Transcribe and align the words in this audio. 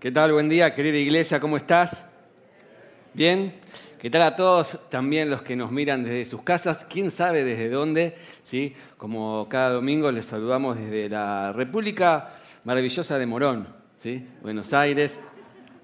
¿Qué 0.00 0.12
tal? 0.12 0.32
Buen 0.32 0.48
día, 0.48 0.72
querida 0.76 0.96
iglesia, 0.96 1.40
¿cómo 1.40 1.56
estás? 1.56 2.06
¿Bien? 3.14 3.52
¿Qué 4.00 4.08
tal 4.08 4.22
a 4.22 4.36
todos? 4.36 4.78
También 4.90 5.28
los 5.28 5.42
que 5.42 5.56
nos 5.56 5.72
miran 5.72 6.04
desde 6.04 6.24
sus 6.24 6.42
casas, 6.42 6.86
quién 6.88 7.10
sabe 7.10 7.42
desde 7.42 7.68
dónde, 7.68 8.14
¿sí? 8.44 8.74
Como 8.96 9.48
cada 9.50 9.70
domingo 9.70 10.12
les 10.12 10.26
saludamos 10.26 10.78
desde 10.78 11.08
la 11.08 11.52
República 11.52 12.32
Maravillosa 12.62 13.18
de 13.18 13.26
Morón, 13.26 13.66
¿sí? 13.96 14.24
Buenos 14.40 14.72
Aires, 14.72 15.18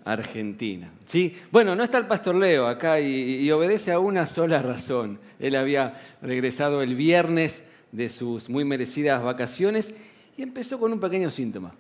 Argentina. 0.05 0.93
¿sí? 1.07 1.37
Bueno, 1.51 1.75
no 1.75 1.83
está 1.83 1.99
el 1.99 2.07
pastor 2.07 2.37
Leo 2.37 2.69
acá 2.69 3.01
y, 3.01 3.41
y 3.41 3.51
obedece 3.51 3.91
a 3.91 3.99
una 3.99 4.27
sola 4.27 4.63
razón. 4.63 5.19
Él 5.41 5.57
había 5.57 5.93
regresado 6.23 6.83
el 6.83 6.95
viernes 6.95 7.65
de 7.91 8.09
sus 8.09 8.49
muy 8.49 8.65
merecidas 8.65 9.25
vacaciones 9.25 9.93
y 10.37 10.45
empezó 10.45 10.79
con 10.79 10.93
un 10.93 11.01
pequeño 11.01 11.33
síntoma 11.33 11.75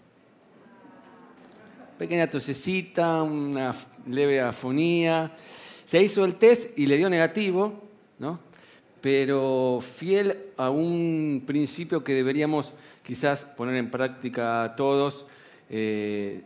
pequeña 1.98 2.28
tosecita, 2.28 3.22
una 3.22 3.74
leve 4.08 4.40
afonía. 4.40 5.32
Se 5.84 6.02
hizo 6.02 6.24
el 6.24 6.36
test 6.36 6.78
y 6.78 6.86
le 6.86 6.96
dio 6.96 7.08
negativo, 7.10 7.82
¿no? 8.18 8.38
pero 9.04 9.80
fiel 9.82 10.34
a 10.56 10.70
un 10.70 11.42
principio 11.46 12.02
que 12.02 12.14
deberíamos 12.14 12.72
quizás 13.02 13.44
poner 13.44 13.76
en 13.76 13.90
práctica 13.90 14.72
todos, 14.78 15.26
eh, 15.68 16.40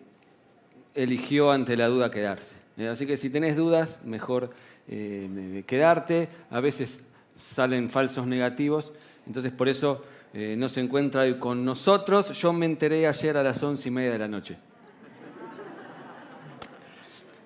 eligió 0.93 1.53
ante 1.53 1.77
la 1.77 1.87
duda 1.87 2.11
quedarse. 2.11 2.57
¿eh? 2.77 2.89
Así 2.89 3.07
que 3.07 3.17
si 3.17 3.31
tenés 3.31 3.55
dudas, 3.55 4.01
mejor 4.05 4.51
eh, 4.89 5.63
quedarte. 5.69 6.29
A 6.51 6.59
veces 6.59 6.99
salen 7.39 7.91
falsos 7.91 8.27
negativos, 8.27 8.93
entonces 9.25 9.53
por 9.53 9.69
eso 9.69 10.05
no 10.33 10.69
se 10.69 10.81
encuentra 10.81 11.39
con 11.39 11.65
nosotros. 11.65 12.33
Yo 12.33 12.53
me 12.53 12.67
enteré 12.67 13.07
ayer 13.07 13.37
a 13.37 13.45
las 13.45 13.63
once 13.63 13.89
y 13.89 13.93
media 13.93 14.11
de 14.11 14.19
la 14.19 14.29
noche 14.29 14.57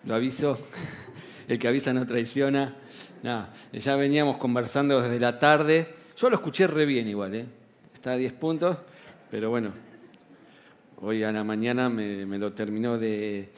lo 0.05 0.15
aviso, 0.15 0.59
el 1.49 1.59
que 1.59 1.69
avisa 1.69 1.93
no 1.93 2.07
traiciona. 2.07 2.77
Nada, 3.23 3.53
ya 3.73 3.97
veníamos 3.97 4.37
conversando 4.37 5.01
desde 5.01 5.21
la 5.21 5.39
tarde. 5.39 5.89
Yo 6.17 6.29
lo 6.29 6.37
escuché 6.37 6.67
re 6.67 6.87
bien 6.87 7.09
igual, 7.09 7.35
¿eh? 7.35 7.47
está 8.03 8.13
a 8.13 8.17
10 8.17 8.33
puntos, 8.33 8.79
pero 9.31 9.51
bueno, 9.51 9.71
hoy 11.01 11.23
a 11.23 11.31
la 11.31 11.45
mañana 11.45 11.89
me, 11.89 12.27
lo 12.37 12.53
terminó 12.53 12.99
de, 12.99 13.49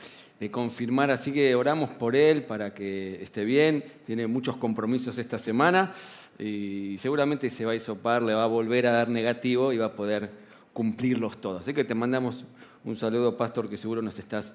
confirmar, 0.51 1.11
así 1.11 1.33
que 1.33 1.55
oramos 1.55 1.89
por 1.89 2.15
él 2.15 2.43
para 2.43 2.75
que 2.75 3.23
esté 3.23 3.47
bien, 3.47 3.83
tiene 4.05 4.27
muchos 4.27 4.59
compromisos 4.59 5.17
esta 5.17 5.39
semana 5.39 5.95
y 6.39 6.97
seguramente 6.99 7.49
se 7.49 7.65
va 7.65 7.73
a 7.73 7.75
hisopar, 7.75 8.23
le 8.23 8.35
va 8.35 8.45
a 8.45 8.47
volver 8.47 8.87
a 8.87 8.93
dar 8.93 9.09
negativo 9.09 9.73
y 9.73 9.79
va 9.79 9.87
a 9.87 9.93
poder 9.93 10.31
cumplirlos 10.75 11.41
todos. 11.41 11.63
Así 11.63 11.73
que 11.73 11.85
te 11.85 11.95
mandamos 11.95 12.45
un 12.85 12.97
saludo, 12.97 13.39
Pastor, 13.39 13.71
que 13.71 13.79
seguro 13.79 14.03
nos 14.03 14.19
estás 14.19 14.55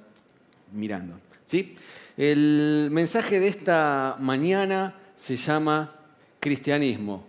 mirando. 0.72 1.16
¿Sí? 1.50 1.74
El 2.16 2.90
mensaje 2.92 3.40
de 3.40 3.48
esta 3.48 4.18
mañana 4.20 4.96
se 5.16 5.36
llama 5.36 5.96
cristianismo. 6.40 7.26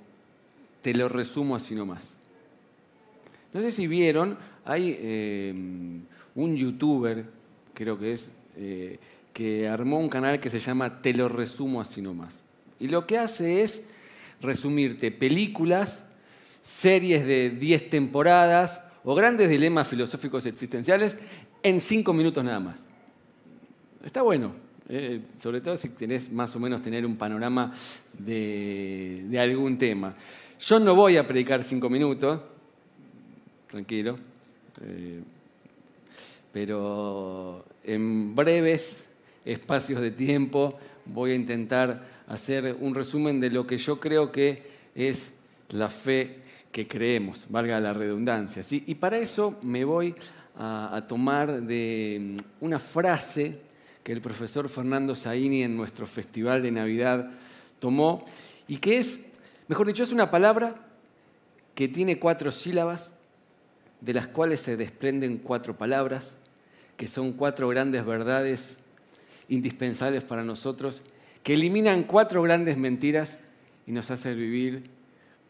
Te 0.83 0.93
lo 0.95 1.09
resumo 1.09 1.57
así 1.57 1.75
nomás. 1.75 2.17
No 3.53 3.61
sé 3.61 3.71
si 3.71 3.87
vieron, 3.87 4.37
hay 4.65 4.97
eh, 5.01 5.55
un 6.35 6.57
youtuber, 6.57 7.25
creo 7.73 7.99
que 7.99 8.13
es, 8.13 8.29
eh, 8.57 8.99
que 9.33 9.69
armó 9.69 9.99
un 9.99 10.09
canal 10.09 10.39
que 10.39 10.51
se 10.51 10.59
llama 10.59 11.01
Te 11.01 11.15
lo 11.15 11.29
resumo 11.29 11.81
así 11.81 12.03
nomás. 12.03 12.43
Y 12.79 12.89
lo 12.89 13.07
que 13.07 13.19
hace 13.19 13.63
es 13.63 13.83
resumirte 14.43 15.11
películas, 15.11 16.05
series 16.63 17.27
de 17.27 17.51
10 17.51 17.91
temporadas 17.91 18.83
o 19.03 19.15
grandes 19.15 19.49
dilemas 19.49 19.89
filosóficos 19.89 20.45
existenciales 20.45 21.17
en 21.63 21.81
5 21.81 22.13
minutos 22.13 22.45
nada 22.45 22.61
más. 22.61 22.90
Está 24.05 24.23
bueno, 24.23 24.53
eh, 24.89 25.21
sobre 25.37 25.61
todo 25.61 25.77
si 25.77 25.91
tenés 25.91 26.33
más 26.33 26.57
o 26.57 26.59
menos 26.59 26.81
tener 26.81 27.05
un 27.05 27.17
panorama 27.17 27.75
de, 28.19 29.29
algún 29.39 29.77
tema. 29.77 30.15
Yo 30.59 30.81
no 30.81 30.95
voy 30.95 31.19
a 31.19 31.27
predicar 31.27 31.63
cinco 31.63 31.91
minutos, 31.91 32.41
tranquilo, 33.67 34.19
eh, 34.83 35.21
pero 36.51 37.67
en 37.85 38.35
breves 38.35 39.05
espacios 39.45 40.01
de 40.01 40.13
tiempo 40.13 40.79
voy 41.05 41.33
a 41.33 41.35
intentar 41.35 42.03
hacer 42.27 42.75
un 42.81 42.95
resumen 42.95 43.39
de 43.39 43.51
lo 43.51 43.67
que 43.67 43.77
yo 43.77 44.01
creo 44.01 44.33
que 44.33 44.63
es 44.95 45.31
la 45.73 45.91
fe 45.91 46.39
que 46.73 46.89
creemos, 46.89 47.45
valga 47.51 47.79
la 47.81 47.93
redundancia. 47.93 48.63
Y 48.71 48.95
para 48.95 49.19
eso 49.19 49.59
me 49.63 49.85
voy 49.85 50.15
a 50.57 51.05
tomar 51.07 51.63
de 51.63 52.37
una 52.61 52.79
frase 52.79 53.70
que 54.03 54.13
el 54.13 54.21
profesor 54.21 54.69
Fernando 54.69 55.15
Zaini 55.15 55.63
en 55.63 55.77
nuestro 55.77 56.07
festival 56.07 56.63
de 56.63 56.71
Navidad 56.71 57.31
tomó 57.79 58.25
y 58.69 58.79
que 58.79 58.99
es, 58.99 59.21
mejor 59.69 59.87
dicho, 59.87 60.03
es 60.03 60.13
una 60.13 60.31
palabra 60.31 60.77
que 61.75 61.89
tiene 61.89 62.19
cuatro 62.19 62.51
sílabas, 62.51 63.13
de 64.01 64.15
las 64.15 64.27
cuales 64.27 64.61
se 64.61 64.77
desprenden 64.77 65.39
cuatro 65.39 65.77
palabras, 65.77 66.33
que 66.97 67.07
son 67.07 67.33
cuatro 67.33 67.69
grandes 67.69 68.05
verdades 68.05 68.79
indispensables 69.49 70.25
para 70.25 70.45
nosotros, 70.45 71.03
que 71.43 71.55
eliminan 71.55 72.05
cuatro 72.05 72.43
grandes 72.43 72.77
mentiras 72.77 73.39
y 73.87 73.93
nos 73.93 74.11
hacen 74.11 74.37
vivir 74.37 74.91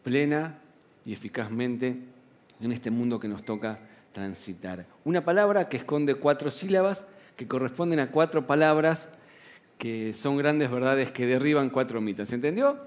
plena 0.03 0.59
y 1.05 1.13
eficazmente 1.13 1.97
en 2.59 2.71
este 2.71 2.91
mundo 2.91 3.19
que 3.19 3.27
nos 3.27 3.43
toca 3.43 3.79
transitar. 4.11 4.85
Una 5.03 5.23
palabra 5.23 5.69
que 5.69 5.77
esconde 5.77 6.15
cuatro 6.15 6.51
sílabas, 6.51 7.05
que 7.35 7.47
corresponden 7.47 7.99
a 7.99 8.11
cuatro 8.11 8.45
palabras 8.45 9.09
que 9.77 10.13
son 10.13 10.37
grandes 10.37 10.69
verdades 10.69 11.09
que 11.09 11.25
derriban 11.25 11.71
cuatro 11.71 12.01
mitos. 12.01 12.29
¿Se 12.29 12.35
entendió? 12.35 12.77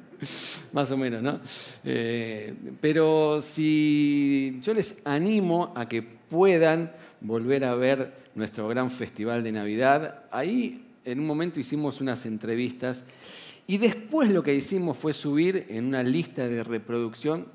Más 0.72 0.90
o 0.90 0.96
menos, 0.96 1.22
¿no? 1.22 1.40
Eh, 1.84 2.54
pero 2.80 3.42
si 3.42 4.58
yo 4.62 4.72
les 4.72 4.98
animo 5.04 5.72
a 5.74 5.88
que 5.88 6.02
puedan 6.02 6.92
volver 7.20 7.64
a 7.64 7.74
ver 7.74 8.12
nuestro 8.34 8.68
gran 8.68 8.90
festival 8.90 9.42
de 9.42 9.52
Navidad, 9.52 10.24
ahí 10.30 10.84
en 11.04 11.18
un 11.18 11.26
momento 11.26 11.58
hicimos 11.58 12.00
unas 12.00 12.24
entrevistas 12.26 13.04
y 13.66 13.78
después 13.78 14.30
lo 14.30 14.42
que 14.42 14.54
hicimos 14.54 14.96
fue 14.96 15.12
subir 15.12 15.66
en 15.68 15.86
una 15.86 16.02
lista 16.02 16.48
de 16.48 16.62
reproducción 16.62 17.46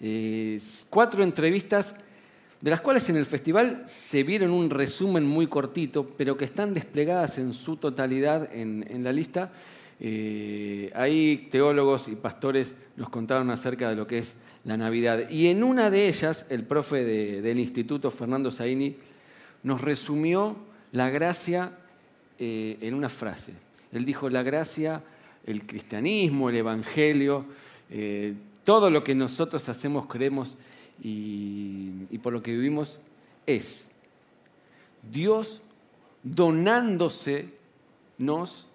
eh, 0.00 0.58
cuatro 0.90 1.22
entrevistas 1.22 1.94
de 2.62 2.70
las 2.70 2.80
cuales 2.80 3.08
en 3.10 3.16
el 3.16 3.26
festival 3.26 3.82
se 3.86 4.22
vieron 4.22 4.52
un 4.52 4.70
resumen 4.70 5.26
muy 5.26 5.48
cortito, 5.48 6.06
pero 6.16 6.36
que 6.36 6.44
están 6.44 6.72
desplegadas 6.72 7.38
en 7.38 7.52
su 7.52 7.76
totalidad 7.76 8.48
en, 8.54 9.02
la 9.02 9.12
lista. 9.12 9.50
Eh, 9.98 10.90
ahí 10.94 11.48
teólogos 11.50 12.06
y 12.06 12.14
pastores 12.14 12.76
nos 12.96 13.08
contaron 13.08 13.50
acerca 13.50 13.88
de 13.90 13.96
lo 13.96 14.06
que 14.06 14.18
es 14.18 14.36
la 14.62 14.76
Navidad. 14.76 15.28
Y 15.28 15.48
en 15.48 15.64
una 15.64 15.90
de 15.90 16.06
ellas, 16.06 16.46
el 16.50 16.62
profe 16.62 17.04
del 17.04 17.58
instituto, 17.58 18.12
Fernando 18.12 18.52
Zaini, 18.52 18.96
nos 19.64 19.80
resumió 19.80 20.56
la 20.92 21.10
gracia 21.10 21.72
eh, 22.38 22.78
en 22.80 22.94
una 22.94 23.08
frase. 23.08 23.54
Él 23.90 24.04
dijo, 24.04 24.30
la 24.30 24.44
gracia, 24.44 25.02
el 25.44 25.66
cristianismo, 25.66 26.48
el 26.48 26.56
evangelio, 26.56 27.44
eh, 27.90 28.34
todo 28.62 28.88
lo 28.88 29.02
que 29.02 29.16
nosotros 29.16 29.68
hacemos, 29.68 30.06
creemos 30.06 30.56
y, 31.04 32.18
por 32.18 32.32
lo 32.32 32.42
que 32.42 32.52
vivimos 32.52 32.98
es 33.46 33.88
Dios 35.10 35.60
donándose 36.22 37.48
nos 38.18 38.68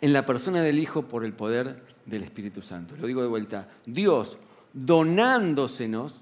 en 0.00 0.12
la 0.12 0.26
persona 0.26 0.62
del 0.62 0.80
Hijo 0.80 1.02
por 1.02 1.24
el 1.24 1.32
poder 1.32 1.80
del 2.06 2.24
Espíritu 2.24 2.60
Santo. 2.60 2.96
Lo 2.96 3.06
digo 3.06 3.22
de 3.22 3.28
vuelta, 3.28 3.68
Dios 3.86 4.36
donándosenos 4.72 6.16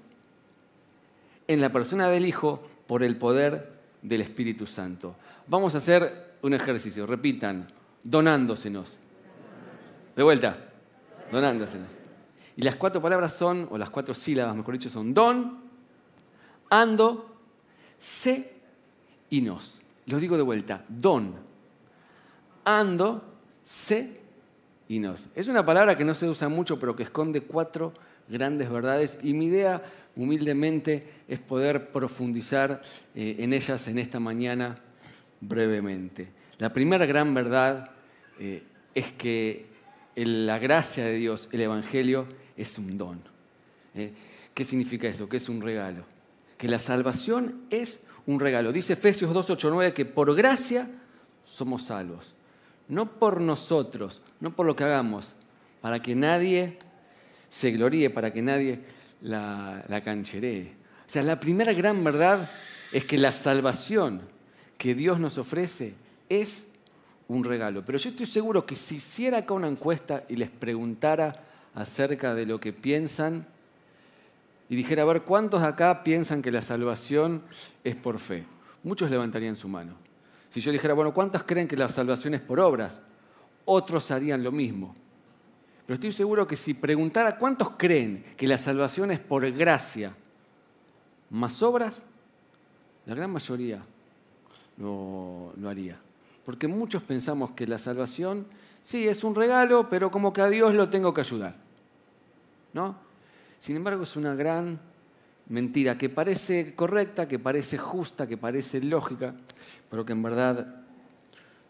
en 1.47 1.61
la 1.61 1.71
persona 1.71 2.07
del 2.09 2.27
Hijo 2.27 2.61
por 2.85 3.03
el 3.03 3.17
poder 3.17 3.71
del 4.03 4.21
Espíritu 4.21 4.67
Santo. 4.67 5.15
Vamos 5.47 5.73
a 5.73 5.79
hacer 5.79 6.35
un 6.43 6.53
ejercicio, 6.53 7.07
repitan, 7.07 7.67
donándosenos. 8.03 8.97
De 10.15 10.23
vuelta, 10.23 10.57
donándosenos. 11.31 12.00
Y 12.57 12.61
las 12.63 12.75
cuatro 12.75 13.01
palabras 13.01 13.33
son, 13.33 13.67
o 13.71 13.77
las 13.77 13.89
cuatro 13.89 14.13
sílabas, 14.13 14.55
mejor 14.55 14.73
dicho, 14.73 14.89
son 14.89 15.13
don, 15.13 15.59
ando, 16.69 17.35
sé 17.97 18.53
y 19.29 19.41
nos. 19.41 19.79
Los 20.05 20.19
digo 20.19 20.35
de 20.35 20.43
vuelta, 20.43 20.83
don, 20.89 21.35
ando, 22.65 23.23
sé 23.63 24.19
y 24.87 24.99
nos. 24.99 25.27
Es 25.35 25.47
una 25.47 25.65
palabra 25.65 25.95
que 25.97 26.03
no 26.03 26.13
se 26.13 26.27
usa 26.27 26.49
mucho, 26.49 26.77
pero 26.77 26.95
que 26.95 27.03
esconde 27.03 27.41
cuatro 27.41 27.93
grandes 28.27 28.69
verdades 28.69 29.19
y 29.21 29.33
mi 29.33 29.45
idea 29.45 29.83
humildemente 30.15 31.07
es 31.27 31.39
poder 31.39 31.91
profundizar 31.91 32.81
eh, 33.15 33.37
en 33.39 33.53
ellas 33.53 33.87
en 33.87 33.99
esta 33.99 34.19
mañana 34.19 34.75
brevemente. 35.39 36.29
La 36.57 36.71
primera 36.71 37.05
gran 37.05 37.33
verdad 37.33 37.91
eh, 38.39 38.63
es 38.93 39.11
que 39.11 39.65
la 40.15 40.59
gracia 40.59 41.05
de 41.05 41.15
Dios, 41.15 41.49
el 41.51 41.61
Evangelio, 41.61 42.27
es 42.61 42.77
un 42.77 42.97
don. 42.97 43.21
¿eh? 43.95 44.13
¿Qué 44.53 44.65
significa 44.65 45.07
eso? 45.07 45.27
Que 45.27 45.37
es 45.37 45.49
un 45.49 45.61
regalo. 45.61 46.03
Que 46.57 46.67
la 46.67 46.79
salvación 46.79 47.61
es 47.69 48.01
un 48.25 48.39
regalo. 48.39 48.71
Dice 48.71 48.93
Efesios 48.93 49.31
2.8.9 49.31 49.93
que 49.93 50.05
por 50.05 50.35
gracia 50.35 50.89
somos 51.45 51.83
salvos. 51.83 52.33
No 52.87 53.13
por 53.13 53.41
nosotros, 53.41 54.21
no 54.39 54.53
por 54.55 54.65
lo 54.65 54.75
que 54.75 54.83
hagamos, 54.83 55.27
para 55.79 56.01
que 56.01 56.13
nadie 56.13 56.77
se 57.49 57.71
gloríe, 57.71 58.09
para 58.09 58.33
que 58.33 58.41
nadie 58.41 58.81
la, 59.21 59.83
la 59.87 60.03
cancheree. 60.03 60.73
O 61.07 61.09
sea, 61.11 61.23
la 61.23 61.39
primera 61.39 61.73
gran 61.73 62.03
verdad 62.03 62.49
es 62.91 63.05
que 63.05 63.17
la 63.17 63.31
salvación 63.31 64.21
que 64.77 64.93
Dios 64.93 65.19
nos 65.19 65.37
ofrece 65.37 65.93
es 66.27 66.67
un 67.27 67.43
regalo. 67.43 67.83
Pero 67.85 67.97
yo 67.97 68.09
estoy 68.09 68.25
seguro 68.25 68.65
que 68.65 68.75
si 68.75 68.95
hiciera 68.95 69.39
acá 69.39 69.53
una 69.53 69.67
encuesta 69.67 70.25
y 70.27 70.35
les 70.35 70.49
preguntara 70.49 71.50
acerca 71.73 72.33
de 72.35 72.45
lo 72.45 72.59
que 72.59 72.73
piensan, 72.73 73.45
y 74.71 74.75
dijera, 74.77 75.01
a 75.01 75.05
ver, 75.05 75.23
¿cuántos 75.23 75.61
acá 75.63 76.01
piensan 76.01 76.41
que 76.41 76.49
la 76.49 76.61
salvación 76.61 77.41
es 77.83 77.93
por 77.93 78.19
fe? 78.19 78.45
Muchos 78.83 79.11
levantarían 79.11 79.57
su 79.57 79.67
mano. 79.67 79.95
Si 80.49 80.61
yo 80.61 80.71
dijera, 80.71 80.93
bueno, 80.93 81.13
¿cuántos 81.13 81.43
creen 81.43 81.67
que 81.67 81.75
la 81.75 81.89
salvación 81.89 82.35
es 82.35 82.39
por 82.39 82.57
obras? 82.61 83.01
Otros 83.65 84.11
harían 84.11 84.43
lo 84.43 84.51
mismo. 84.53 84.95
Pero 85.85 85.95
estoy 85.95 86.13
seguro 86.13 86.47
que 86.47 86.55
si 86.55 86.73
preguntara 86.73 87.37
cuántos 87.37 87.71
creen 87.71 88.23
que 88.37 88.47
la 88.47 88.57
salvación 88.57 89.11
es 89.11 89.19
por 89.19 89.49
gracia 89.51 90.15
más 91.29 91.61
obras, 91.61 92.03
la 93.05 93.13
gran 93.13 93.29
mayoría 93.29 93.81
lo, 94.77 95.51
lo 95.57 95.67
haría. 95.67 95.99
Porque 96.45 96.69
muchos 96.69 97.03
pensamos 97.03 97.51
que 97.51 97.67
la 97.67 97.77
salvación, 97.77 98.45
sí, 98.81 99.07
es 99.07 99.23
un 99.23 99.35
regalo, 99.35 99.89
pero 99.89 100.11
como 100.11 100.33
que 100.33 100.41
a 100.41 100.47
Dios 100.47 100.73
lo 100.73 100.89
tengo 100.89 101.13
que 101.13 101.21
ayudar. 101.21 101.55
¿No? 102.73 102.95
Sin 103.59 103.75
embargo, 103.75 104.03
es 104.03 104.15
una 104.15 104.33
gran 104.33 104.79
mentira 105.49 105.97
que 105.97 106.09
parece 106.09 106.73
correcta, 106.75 107.27
que 107.27 107.37
parece 107.37 107.77
justa, 107.77 108.25
que 108.27 108.37
parece 108.37 108.81
lógica, 108.81 109.35
pero 109.89 110.05
que 110.05 110.13
en 110.13 110.23
verdad 110.23 110.81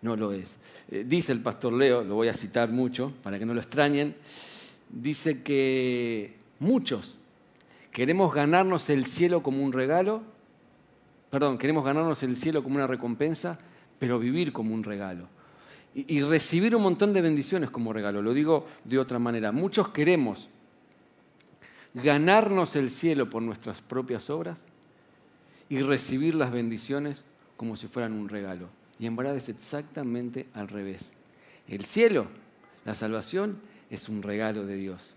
no 0.02 0.16
lo 0.16 0.32
es. 0.32 0.58
Eh, 0.90 1.04
dice 1.08 1.32
el 1.32 1.42
pastor 1.42 1.74
Leo, 1.74 2.04
lo 2.04 2.16
voy 2.16 2.28
a 2.28 2.34
citar 2.34 2.72
mucho 2.72 3.12
para 3.24 3.40
que 3.40 3.46
no 3.46 3.54
lo 3.54 3.60
extrañen, 3.60 4.16
dice 4.90 5.42
que 5.42 6.38
muchos 6.60 7.18
queremos 7.92 8.34
ganarnos 8.34 8.90
el 8.90 9.06
cielo 9.06 9.44
como 9.44 9.64
un 9.64 9.72
regalo, 9.72 10.22
perdón, 11.30 11.58
queremos 11.58 11.84
ganarnos 11.84 12.24
el 12.24 12.38
cielo 12.38 12.64
como 12.64 12.76
una 12.76 12.88
recompensa, 12.88 13.58
pero 14.00 14.20
vivir 14.20 14.54
como 14.54 14.74
un 14.74 14.84
regalo. 14.84 15.28
Y, 15.94 16.22
recibir 16.22 16.74
un 16.76 16.84
montón 16.84 17.12
de 17.12 17.22
bendiciones 17.22 17.70
como 17.70 17.92
regalo. 17.92 18.22
Lo 18.22 18.34
digo 18.34 18.66
de 18.86 18.98
otra 18.98 19.20
manera. 19.20 19.52
Muchos 19.52 19.90
queremos 19.90 20.50
ganarnos 21.94 22.78
el 22.78 22.90
cielo 22.90 23.30
por 23.30 23.42
nuestras 23.42 23.82
propias 23.82 24.30
obras 24.30 24.60
y 25.68 25.82
recibir 25.82 26.36
las 26.36 26.52
bendiciones 26.52 27.26
como 27.58 27.76
si 27.76 27.88
fueran 27.88 28.14
un 28.14 28.30
regalo. 28.30 28.70
Y 29.00 29.06
en 29.06 29.16
verdad 29.16 29.36
es 29.36 29.50
exactamente 29.50 30.48
al 30.54 30.70
revés. 30.70 31.12
El 31.68 31.86
cielo, 31.86 32.28
la 32.86 32.96
salvación, 32.96 33.58
es 33.90 34.08
un 34.08 34.24
regalo 34.24 34.66
de 34.66 34.76
Dios. 34.76 35.14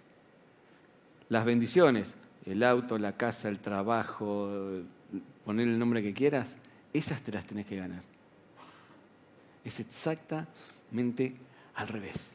Las 1.28 1.44
bendiciones, 1.44 2.14
el 2.46 2.62
auto, 2.62 2.98
la 2.98 3.16
casa, 3.16 3.48
el 3.48 3.60
trabajo, 3.60 4.50
poner 5.44 5.68
el 5.68 5.78
nombre 5.78 6.02
que 6.02 6.12
quieras, 6.12 6.56
esas 6.92 7.22
te 7.22 7.32
las 7.32 7.44
tenés 7.44 7.66
que 7.66 7.76
ganar. 7.76 8.13
Es 9.64 9.80
exactamente 9.80 11.34
al 11.74 11.88
revés. 11.88 12.30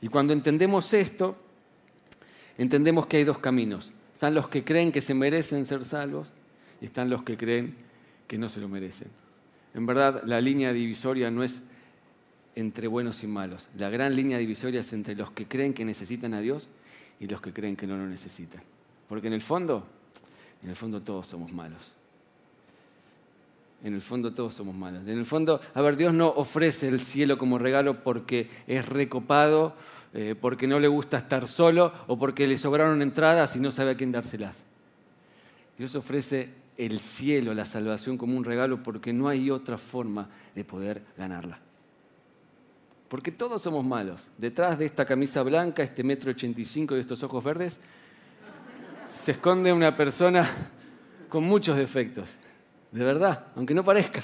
Y 0.00 0.08
cuando 0.08 0.32
entendemos 0.32 0.92
esto, 0.92 1.36
entendemos 2.58 3.06
que 3.06 3.18
hay 3.18 3.24
dos 3.24 3.38
caminos. 3.38 3.92
Están 4.14 4.34
los 4.34 4.48
que 4.48 4.64
creen 4.64 4.92
que 4.92 5.00
se 5.00 5.14
merecen 5.14 5.66
ser 5.66 5.84
salvos 5.84 6.28
y 6.80 6.86
están 6.86 7.10
los 7.10 7.22
que 7.22 7.36
creen 7.36 7.74
que 8.26 8.38
no 8.38 8.48
se 8.48 8.60
lo 8.60 8.68
merecen. 8.68 9.08
En 9.74 9.86
verdad, 9.86 10.22
la 10.24 10.40
línea 10.40 10.72
divisoria 10.72 11.30
no 11.30 11.42
es 11.42 11.62
entre 12.54 12.88
buenos 12.88 13.22
y 13.22 13.26
malos. 13.26 13.68
La 13.76 13.90
gran 13.90 14.16
línea 14.16 14.38
divisoria 14.38 14.80
es 14.80 14.92
entre 14.92 15.14
los 15.14 15.30
que 15.30 15.46
creen 15.46 15.74
que 15.74 15.84
necesitan 15.84 16.34
a 16.34 16.40
Dios 16.40 16.68
y 17.20 17.26
los 17.26 17.40
que 17.40 17.52
creen 17.52 17.76
que 17.76 17.86
no 17.86 17.96
lo 17.96 18.06
necesitan. 18.06 18.62
Porque 19.08 19.28
en 19.28 19.34
el 19.34 19.42
fondo, 19.42 19.86
en 20.62 20.70
el 20.70 20.76
fondo 20.76 21.02
todos 21.02 21.26
somos 21.26 21.52
malos. 21.52 21.95
En 23.84 23.94
el 23.94 24.00
fondo 24.00 24.32
todos 24.32 24.54
somos 24.54 24.74
malos. 24.74 25.02
En 25.02 25.18
el 25.18 25.26
fondo, 25.26 25.60
a 25.74 25.82
ver, 25.82 25.96
Dios 25.96 26.12
no 26.12 26.28
ofrece 26.28 26.88
el 26.88 26.98
cielo 26.98 27.38
como 27.38 27.58
regalo 27.58 28.02
porque 28.02 28.48
es 28.66 28.88
recopado 28.88 29.74
eh, 30.14 30.34
porque 30.40 30.66
no 30.66 30.80
le 30.80 30.88
gusta 30.88 31.18
estar 31.18 31.46
solo 31.46 31.92
o 32.06 32.18
porque 32.18 32.46
le 32.46 32.56
sobraron 32.56 33.02
entradas 33.02 33.54
y 33.54 33.60
no 33.60 33.70
sabe 33.70 33.90
a 33.90 33.96
quién 33.96 34.12
dárselas. 34.12 34.56
Dios 35.76 35.94
ofrece 35.94 36.54
el 36.78 37.00
cielo, 37.00 37.52
la 37.52 37.66
salvación 37.66 38.16
como 38.16 38.36
un 38.36 38.44
regalo 38.44 38.82
porque 38.82 39.12
no 39.12 39.28
hay 39.28 39.50
otra 39.50 39.76
forma 39.76 40.28
de 40.54 40.64
poder 40.64 41.02
ganarla. 41.18 41.60
Porque 43.08 43.30
todos 43.30 43.62
somos 43.62 43.84
malos. 43.84 44.22
Detrás 44.38 44.78
de 44.78 44.86
esta 44.86 45.04
camisa 45.04 45.42
blanca, 45.42 45.82
este 45.82 46.02
metro 46.02 46.30
ochenta 46.30 46.60
y 46.60 46.64
cinco 46.64 46.96
y 46.96 47.00
estos 47.00 47.22
ojos 47.22 47.44
verdes, 47.44 47.78
se 49.04 49.32
esconde 49.32 49.72
una 49.72 49.96
persona 49.96 50.48
con 51.28 51.44
muchos 51.44 51.76
defectos. 51.76 52.30
De 52.92 53.04
verdad, 53.04 53.46
aunque 53.56 53.74
no 53.74 53.84
parezca. 53.84 54.22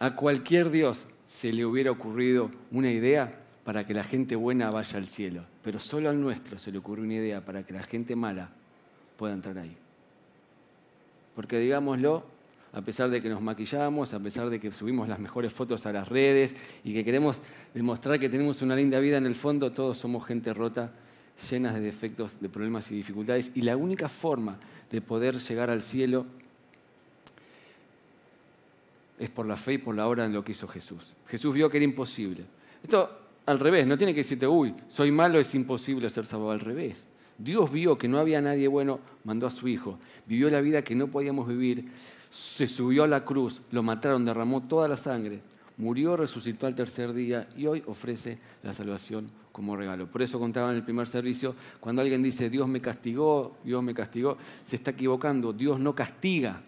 A 0.00 0.14
cualquier 0.14 0.70
Dios 0.70 1.06
se 1.26 1.52
le 1.52 1.64
hubiera 1.64 1.90
ocurrido 1.90 2.50
una 2.70 2.90
idea 2.90 3.40
para 3.64 3.84
que 3.84 3.92
la 3.94 4.04
gente 4.04 4.36
buena 4.36 4.70
vaya 4.70 4.96
al 4.96 5.06
cielo, 5.06 5.44
pero 5.62 5.78
solo 5.78 6.08
al 6.08 6.20
nuestro 6.20 6.58
se 6.58 6.72
le 6.72 6.78
ocurrió 6.78 7.04
una 7.04 7.14
idea 7.14 7.44
para 7.44 7.64
que 7.64 7.74
la 7.74 7.82
gente 7.82 8.16
mala 8.16 8.50
pueda 9.16 9.34
entrar 9.34 9.58
ahí. 9.58 9.76
Porque 11.34 11.58
digámoslo, 11.58 12.24
a 12.72 12.80
pesar 12.80 13.10
de 13.10 13.20
que 13.20 13.28
nos 13.28 13.42
maquillamos, 13.42 14.14
a 14.14 14.20
pesar 14.20 14.50
de 14.50 14.60
que 14.60 14.72
subimos 14.72 15.08
las 15.08 15.18
mejores 15.18 15.52
fotos 15.52 15.84
a 15.86 15.92
las 15.92 16.08
redes 16.08 16.54
y 16.84 16.94
que 16.94 17.04
queremos 17.04 17.42
demostrar 17.74 18.18
que 18.18 18.28
tenemos 18.28 18.62
una 18.62 18.76
linda 18.76 19.00
vida 19.00 19.18
en 19.18 19.26
el 19.26 19.34
fondo, 19.34 19.72
todos 19.72 19.98
somos 19.98 20.24
gente 20.24 20.54
rota, 20.54 20.92
llenas 21.50 21.74
de 21.74 21.80
defectos, 21.80 22.40
de 22.40 22.48
problemas 22.48 22.90
y 22.90 22.96
dificultades. 22.96 23.50
Y 23.54 23.62
la 23.62 23.76
única 23.76 24.08
forma 24.08 24.58
de 24.90 25.00
poder 25.00 25.38
llegar 25.38 25.70
al 25.70 25.82
cielo 25.82 26.26
es 29.18 29.30
por 29.30 29.46
la 29.46 29.56
fe 29.56 29.74
y 29.74 29.78
por 29.78 29.94
la 29.94 30.06
obra 30.06 30.24
en 30.24 30.32
lo 30.32 30.44
que 30.44 30.52
hizo 30.52 30.68
Jesús. 30.68 31.14
Jesús 31.26 31.54
vio 31.54 31.68
que 31.70 31.78
era 31.78 31.84
imposible. 31.84 32.44
Esto 32.82 33.18
al 33.46 33.58
revés, 33.58 33.86
no 33.86 33.96
tiene 33.96 34.12
que 34.12 34.20
decirte, 34.20 34.46
uy, 34.46 34.74
soy 34.88 35.10
malo, 35.10 35.40
es 35.40 35.54
imposible 35.54 36.10
ser 36.10 36.26
salvado 36.26 36.50
al 36.50 36.60
revés. 36.60 37.08
Dios 37.38 37.72
vio 37.72 37.96
que 37.96 38.08
no 38.08 38.18
había 38.18 38.42
nadie 38.42 38.68
bueno, 38.68 39.00
mandó 39.24 39.46
a 39.46 39.50
su 39.50 39.68
Hijo, 39.68 39.98
vivió 40.26 40.50
la 40.50 40.60
vida 40.60 40.82
que 40.82 40.94
no 40.94 41.06
podíamos 41.06 41.48
vivir, 41.48 41.86
se 42.30 42.66
subió 42.66 43.04
a 43.04 43.06
la 43.06 43.24
cruz, 43.24 43.62
lo 43.70 43.82
mataron, 43.82 44.24
derramó 44.24 44.64
toda 44.64 44.86
la 44.86 44.96
sangre, 44.96 45.40
murió, 45.78 46.16
resucitó 46.16 46.66
al 46.66 46.74
tercer 46.74 47.14
día 47.14 47.48
y 47.56 47.66
hoy 47.66 47.82
ofrece 47.86 48.38
la 48.62 48.72
salvación 48.72 49.30
como 49.58 49.74
regalo. 49.74 50.06
Por 50.06 50.22
eso 50.22 50.38
contaba 50.38 50.70
en 50.70 50.76
el 50.76 50.84
primer 50.84 51.08
servicio, 51.08 51.52
cuando 51.80 52.00
alguien 52.00 52.22
dice, 52.22 52.48
Dios 52.48 52.68
me 52.68 52.80
castigó, 52.80 53.56
Dios 53.64 53.82
me 53.82 53.92
castigó, 53.92 54.38
se 54.62 54.76
está 54.76 54.92
equivocando, 54.92 55.52
Dios 55.52 55.80
no 55.80 55.96
castiga, 55.96 56.62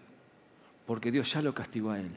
porque 0.85 1.09
Dios 1.09 1.31
ya 1.31 1.41
lo 1.41 1.53
castigó 1.53 1.91
a 1.91 2.01
él. 2.01 2.11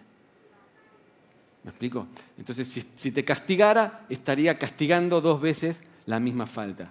¿Me 1.62 1.71
explico? 1.71 2.09
Entonces, 2.37 2.87
si, 2.97 3.12
te 3.12 3.25
castigara, 3.25 4.04
estaría 4.09 4.59
castigando 4.59 5.21
dos 5.21 5.40
veces 5.40 5.81
la 6.07 6.19
misma 6.19 6.45
falta. 6.45 6.90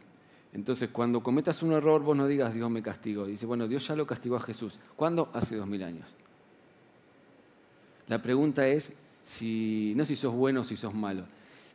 Entonces, 0.53 0.87
cuando 0.89 1.21
cometas 1.21 1.61
un 1.61 1.73
error, 1.73 2.01
vos 2.01 2.15
no 2.15 2.25
digas 2.25 2.53
Dios 2.53 2.71
me 2.71 2.81
castigó. 2.81 3.25
Dice, 3.25 3.45
bueno, 3.45 3.67
Dios 3.67 3.85
ya 3.85 3.97
lo 3.97 4.07
castigó 4.07 4.37
a 4.37 4.39
Jesús. 4.39 4.79
¿Cuándo? 4.95 5.29
Hace 5.33 5.57
dos 5.57 5.67
mil 5.67 5.83
años. 5.83 6.07
La 8.07 8.21
pregunta 8.21 8.65
es, 8.65 8.93
si, 9.25 9.91
no 9.97 10.05
si 10.05 10.15
sos 10.15 10.33
bueno 10.33 10.61
o 10.61 10.63
si 10.63 10.77
sos 10.77 10.93
malo, 10.93 11.25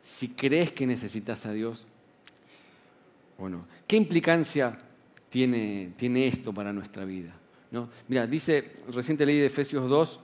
si 0.01 0.29
crees 0.29 0.71
que 0.71 0.87
necesitas 0.87 1.45
a 1.45 1.51
Dios 1.51 1.85
o. 3.39 3.65
¿Qué 3.87 3.95
implicancia 3.95 4.77
tiene, 5.29 5.93
tiene 5.95 6.27
esto 6.27 6.53
para 6.53 6.73
nuestra 6.73 7.05
vida? 7.05 7.33
¿No? 7.71 7.89
Mira, 8.07 8.27
dice, 8.27 8.73
reciente 8.91 9.25
leí 9.25 9.39
de 9.39 9.45
Efesios 9.45 9.89
2, 9.89 10.19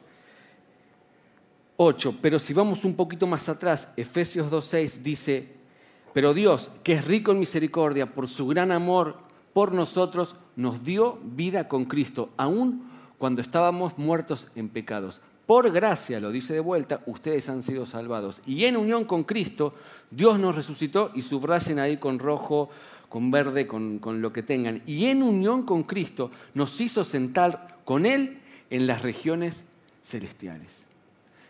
8. 1.77 2.17
Pero 2.21 2.39
si 2.39 2.53
vamos 2.53 2.85
un 2.85 2.95
poquito 2.95 3.27
más 3.27 3.47
atrás, 3.49 3.87
Efesios 3.95 4.51
2.6 4.51 5.01
dice, 5.01 5.47
pero 6.13 6.33
Dios, 6.33 6.71
que 6.83 6.93
es 6.93 7.05
rico 7.05 7.31
en 7.31 7.39
misericordia, 7.39 8.13
por 8.13 8.27
su 8.27 8.47
gran 8.47 8.71
amor 8.71 9.17
por 9.53 9.71
nosotros, 9.71 10.35
nos 10.55 10.83
dio 10.83 11.17
vida 11.23 11.67
con 11.69 11.85
Cristo, 11.85 12.29
aun 12.35 12.89
cuando 13.17 13.41
estábamos 13.41 13.97
muertos 13.97 14.47
en 14.55 14.69
pecados. 14.69 15.21
Por 15.45 15.71
gracia, 15.71 16.19
lo 16.19 16.31
dice 16.31 16.53
de 16.53 16.59
vuelta, 16.59 17.01
ustedes 17.05 17.49
han 17.49 17.61
sido 17.61 17.85
salvados. 17.85 18.41
Y 18.45 18.65
en 18.65 18.77
unión 18.77 19.05
con 19.05 19.23
Cristo, 19.23 19.73
Dios 20.09 20.39
nos 20.39 20.55
resucitó 20.55 21.11
y 21.13 21.21
subrayen 21.21 21.79
ahí 21.79 21.97
con 21.97 22.17
rojo, 22.17 22.69
con 23.15 23.31
verde, 23.31 23.65
con, 23.65 23.99
con 23.99 24.21
lo 24.21 24.33
que 24.33 24.43
tengan. 24.43 24.81
Y 24.85 25.05
en 25.05 25.23
unión 25.23 25.63
con 25.63 25.83
Cristo 25.83 26.31
nos 26.53 26.81
hizo 26.81 27.05
sentar 27.05 27.79
con 27.85 28.05
Él 28.05 28.39
en 28.69 28.87
las 28.87 29.03
regiones 29.03 29.63
celestiales. 30.03 30.83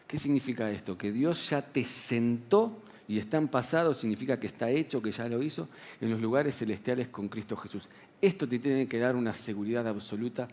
¿Qué 0.06 0.20
significa 0.20 0.70
esto? 0.70 0.96
Que 0.96 1.12
Dios 1.12 1.50
ya 1.50 1.64
te 1.64 1.84
sentó 1.84 2.72
y 3.08 3.18
está 3.18 3.38
en 3.38 3.48
pasado 3.48 3.96
significa 3.96 4.40
que 4.40 4.46
está 4.46 4.70
hecho, 4.70 5.02
que 5.02 5.12
ya 5.12 5.28
lo 5.28 5.42
hizo, 5.42 5.68
en 6.02 6.12
los 6.12 6.22
lugares 6.22 6.56
celestiales 6.56 7.08
con 7.08 7.30
Cristo 7.30 7.58
Jesús. 7.58 7.90
Esto 8.22 8.48
te 8.48 8.60
tiene 8.60 8.88
que 8.88 9.00
dar 9.00 9.16
una 9.16 9.34
seguridad 9.34 9.88
absoluta 9.88 10.48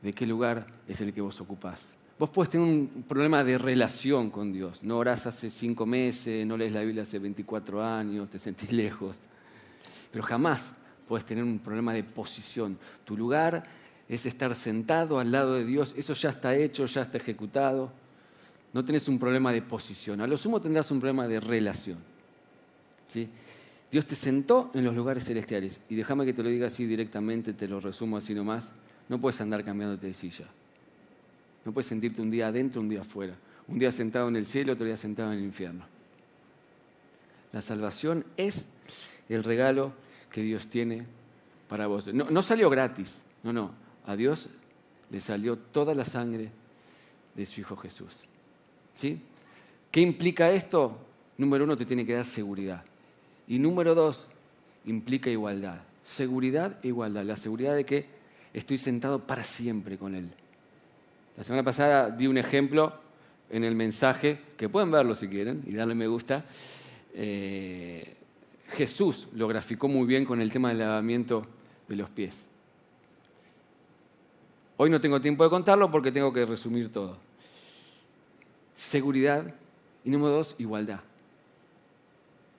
de 0.00 0.14
qué 0.14 0.26
lugar 0.26 0.66
es 0.88 0.98
el 1.02 1.12
que 1.12 1.20
vos 1.20 1.38
ocupás. 1.42 1.88
Vos 2.18 2.30
puedes 2.30 2.48
tener 2.48 2.66
un 2.66 3.04
problema 3.06 3.44
de 3.44 3.58
relación 3.58 4.30
con 4.30 4.50
Dios. 4.50 4.82
No 4.82 4.96
orás 4.96 5.26
hace 5.26 5.50
cinco 5.50 5.84
meses, 5.84 6.46
no 6.46 6.56
lees 6.56 6.72
la 6.72 6.80
Biblia 6.80 7.02
hace 7.02 7.18
24 7.18 7.84
años, 7.84 8.30
te 8.30 8.38
sentís 8.38 8.72
lejos. 8.72 9.14
Pero 10.16 10.24
jamás 10.24 10.72
puedes 11.06 11.26
tener 11.26 11.44
un 11.44 11.58
problema 11.58 11.92
de 11.92 12.02
posición. 12.02 12.78
Tu 13.04 13.18
lugar 13.18 13.64
es 14.08 14.24
estar 14.24 14.54
sentado 14.54 15.18
al 15.18 15.30
lado 15.30 15.52
de 15.52 15.66
Dios. 15.66 15.92
Eso 15.94 16.14
ya 16.14 16.30
está 16.30 16.56
hecho, 16.56 16.86
ya 16.86 17.02
está 17.02 17.18
ejecutado. 17.18 17.92
No 18.72 18.82
tenés 18.82 19.08
un 19.08 19.18
problema 19.18 19.52
de 19.52 19.60
posición. 19.60 20.22
A 20.22 20.26
lo 20.26 20.38
sumo 20.38 20.58
tendrás 20.58 20.90
un 20.90 21.00
problema 21.00 21.28
de 21.28 21.38
relación. 21.38 21.98
Dios 23.90 24.06
te 24.06 24.16
sentó 24.16 24.70
en 24.72 24.84
los 24.84 24.94
lugares 24.94 25.22
celestiales. 25.22 25.82
Y 25.90 25.96
déjame 25.96 26.24
que 26.24 26.32
te 26.32 26.42
lo 26.42 26.48
diga 26.48 26.68
así 26.68 26.86
directamente, 26.86 27.52
te 27.52 27.68
lo 27.68 27.78
resumo 27.78 28.16
así 28.16 28.32
nomás. 28.32 28.70
No 29.10 29.20
puedes 29.20 29.38
andar 29.42 29.66
cambiándote 29.66 30.06
de 30.06 30.14
silla. 30.14 30.46
No 31.62 31.72
puedes 31.72 31.88
sentirte 31.88 32.22
un 32.22 32.30
día 32.30 32.46
adentro, 32.46 32.80
un 32.80 32.88
día 32.88 33.02
afuera. 33.02 33.34
Un 33.68 33.78
día 33.78 33.92
sentado 33.92 34.28
en 34.28 34.36
el 34.36 34.46
cielo, 34.46 34.72
otro 34.72 34.86
día 34.86 34.96
sentado 34.96 35.30
en 35.34 35.40
el 35.40 35.44
infierno. 35.44 35.84
La 37.52 37.60
salvación 37.60 38.24
es 38.38 38.64
el 39.28 39.44
regalo 39.44 40.05
que 40.30 40.42
Dios 40.42 40.66
tiene 40.66 41.06
para 41.68 41.86
vos. 41.86 42.12
No, 42.12 42.42
salió 42.42 42.70
gratis, 42.70 43.22
no, 43.42 43.52
no. 43.52 43.70
A 44.06 44.16
Dios 44.16 44.48
le 45.10 45.20
salió 45.20 45.56
toda 45.56 45.94
la 45.94 46.04
sangre 46.04 46.50
de 47.34 47.46
su 47.46 47.60
Hijo 47.60 47.76
Jesús. 47.76 48.12
¿Sí? 48.94 49.20
¿Qué 49.90 50.00
implica 50.00 50.50
esto? 50.50 50.98
Número 51.38 51.64
uno, 51.64 51.76
te 51.76 51.84
tiene 51.84 52.06
que 52.06 52.14
dar 52.14 52.24
seguridad. 52.24 52.84
Y 53.48 53.58
número 53.58 53.94
dos, 53.94 54.26
implica 54.84 55.30
igualdad. 55.30 55.82
Seguridad 56.02 56.78
e 56.82 56.88
igualdad. 56.88 57.24
La 57.24 57.36
seguridad 57.36 57.74
de 57.74 57.84
que 57.84 58.06
estoy 58.54 58.78
sentado 58.78 59.26
para 59.26 59.44
siempre 59.44 59.98
con 59.98 60.14
Él. 60.14 60.30
La 61.36 61.44
semana 61.44 61.62
pasada 61.62 62.10
di 62.10 62.26
un 62.26 62.38
ejemplo 62.38 62.94
en 63.50 63.64
el 63.64 63.74
mensaje, 63.74 64.38
que 64.56 64.68
pueden 64.68 64.90
verlo 64.90 65.14
si 65.14 65.28
quieren 65.28 65.62
y 65.66 65.74
darle 65.74 65.94
me 65.94 66.06
gusta. 66.06 66.44
Eh, 67.14 68.16
Jesús 68.70 69.28
lo 69.32 69.48
graficó 69.48 69.88
muy 69.88 70.06
bien 70.06 70.24
con 70.24 70.40
el 70.40 70.50
tema 70.50 70.70
del 70.70 70.78
lavamiento 70.78 71.46
de 71.88 71.96
los 71.96 72.10
pies. 72.10 72.46
Hoy 74.76 74.90
no 74.90 75.00
tengo 75.00 75.20
tiempo 75.20 75.44
de 75.44 75.50
contarlo 75.50 75.90
porque 75.90 76.12
tengo 76.12 76.32
que 76.32 76.44
resumir 76.44 76.92
todo. 76.92 77.16
Seguridad 78.74 79.54
y 80.04 80.10
número 80.10 80.32
dos, 80.32 80.54
igualdad. 80.58 81.00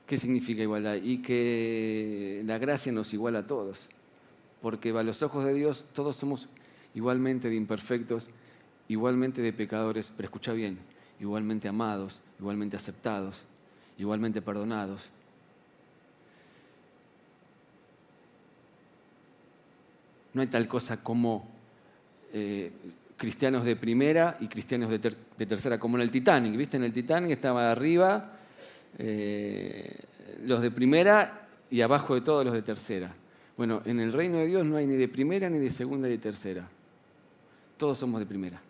¿Qué 0.08 0.18
significa 0.18 0.62
igualdad? 0.62 0.96
Y 0.96 1.22
que 1.22 2.42
la 2.46 2.58
gracia 2.58 2.92
nos 2.92 3.14
iguala 3.14 3.40
a 3.40 3.48
todos. 3.48 3.88
Porque 4.62 4.90
a 4.90 5.04
los 5.04 5.22
ojos 5.22 5.46
de 5.46 5.54
Dios 5.54 5.84
todos 5.94 6.16
somos 6.16 6.50
igualmente 6.96 7.50
de 7.50 7.56
imperfectos 7.56 8.30
igualmente 8.88 9.42
de 9.42 9.54
pecadores, 9.54 10.12
pero 10.16 10.28
escucha 10.28 10.54
bien, 10.54 10.80
igualmente 11.20 11.68
amados, 11.68 12.20
igualmente 12.40 12.76
aceptados, 12.76 13.36
igualmente 13.98 14.42
perdonados. 14.42 15.02
No 20.38 20.42
hay 20.42 20.50
tal 20.50 20.68
cosa 20.68 21.02
como 21.02 21.50
eh, 22.32 22.72
cristianos 23.18 23.66
de 23.66 23.76
primera 23.76 24.38
y 24.40 24.48
cristianos 24.48 24.88
de, 24.88 25.00
tercera, 25.48 25.80
como 25.80 25.98
en 25.98 26.04
el 26.04 26.12
Titanic. 26.12 26.56
¿Viste? 26.56 26.78
En 26.78 26.84
el 26.84 26.94
Titanic 26.94 27.32
estaba 27.32 27.72
arriba 27.72 28.34
eh, 29.00 29.98
los 30.46 30.62
de 30.62 30.70
primera 30.70 31.48
y 31.72 31.82
abajo 31.82 32.14
de 32.14 32.22
todos 32.22 32.46
los 32.46 32.54
de 32.54 32.62
tercera. 32.62 33.16
Bueno, 33.58 33.82
en 33.86 34.00
el 34.00 34.14
reino 34.14 34.38
de 34.38 34.46
Dios 34.46 34.64
no 34.64 34.78
hay 34.78 34.86
ni 34.86 34.96
de 34.96 35.08
primera, 35.08 35.50
ni 35.50 35.58
de 35.58 35.72
segunda, 35.72 36.08
ni 36.08 36.14
de 36.14 36.20
tercera. 36.20 36.70
Todos 37.76 37.98
somos 37.98 38.20
de 38.20 38.28
primera. 38.28 38.62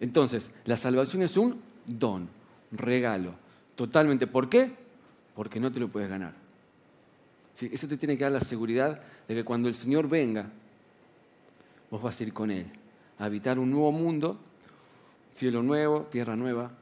Entonces, 0.00 0.50
la 0.64 0.76
salvación 0.76 1.22
es 1.22 1.36
un 1.36 1.60
don, 1.86 2.28
regalo, 2.72 3.36
totalmente. 3.76 4.26
¿Por 4.26 4.48
qué? 4.48 4.72
Porque 5.36 5.60
no 5.60 5.70
te 5.70 5.78
lo 5.78 5.86
puedes 5.86 6.08
ganar. 6.08 6.43
Eso 7.60 7.86
te 7.86 7.96
tiene 7.96 8.16
que 8.16 8.24
dar 8.24 8.32
la 8.32 8.40
seguridad 8.40 9.00
de 9.28 9.34
que 9.34 9.44
cuando 9.44 9.68
el 9.68 9.74
Señor 9.74 10.08
venga, 10.08 10.50
vos 11.90 12.02
vas 12.02 12.18
a 12.18 12.22
ir 12.24 12.32
con 12.32 12.50
Él, 12.50 12.66
a 13.18 13.26
habitar 13.26 13.58
un 13.58 13.70
nuevo 13.70 13.92
mundo, 13.92 14.38
cielo 15.32 15.62
nuevo, 15.62 16.02
tierra 16.10 16.34
nueva, 16.34 16.72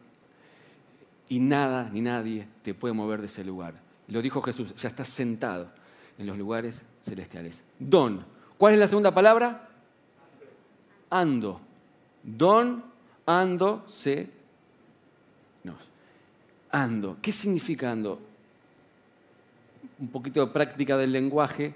y 1.28 1.40
nada 1.40 1.90
ni 1.92 2.00
nadie 2.00 2.46
te 2.62 2.74
puede 2.74 2.94
mover 2.94 3.20
de 3.20 3.26
ese 3.26 3.44
lugar. 3.44 3.74
Lo 4.08 4.22
dijo 4.22 4.40
Jesús, 4.42 4.74
ya 4.74 4.88
estás 4.88 5.08
sentado 5.08 5.68
en 6.18 6.26
los 6.26 6.36
lugares 6.36 6.82
celestiales. 7.02 7.62
Don. 7.78 8.24
¿Cuál 8.58 8.74
es 8.74 8.80
la 8.80 8.88
segunda 8.88 9.12
palabra? 9.12 9.68
Ando. 11.10 11.60
Don, 12.22 12.84
ando, 13.26 13.84
se, 13.88 14.30
nos. 15.64 15.76
Ando. 16.70 17.18
¿Qué 17.20 17.32
significa 17.32 17.90
ando? 17.90 18.20
Un 20.02 20.08
poquito 20.08 20.44
de 20.44 20.52
práctica 20.52 20.98
del 20.98 21.12
lenguaje. 21.12 21.74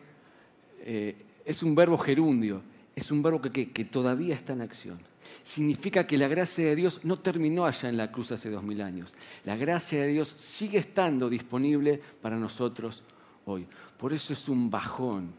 Eh, 0.81 1.17
es 1.47 1.63
un 1.63 1.75
verbo 1.75 1.97
gerundio, 1.97 2.61
es 2.95 3.11
un 3.11 3.23
verbo 3.23 3.41
que, 3.41 3.67
todavía 3.91 4.35
está 4.35 4.53
en 4.53 4.61
acción. 4.61 4.99
Significa 5.43 6.07
que 6.07 6.19
la 6.19 6.29
gracia 6.29 6.67
de 6.67 6.77
Dios 6.77 7.01
no 7.05 7.19
terminó 7.21 7.65
allá 7.65 7.89
en 7.89 7.97
la 7.97 8.13
cruz 8.13 8.33
hace 8.33 8.51
dos 8.51 8.63
mil 8.63 8.83
años. 8.83 9.15
La 9.45 9.57
gracia 9.57 10.03
de 10.03 10.09
Dios 10.09 10.29
sigue 10.37 10.79
estando 10.79 11.31
disponible 11.31 12.03
para 12.21 12.37
nosotros 12.37 13.03
hoy. 13.47 13.67
Por 13.97 14.13
eso 14.13 14.35
es 14.35 14.49
un 14.49 14.69
bajón, 14.69 15.33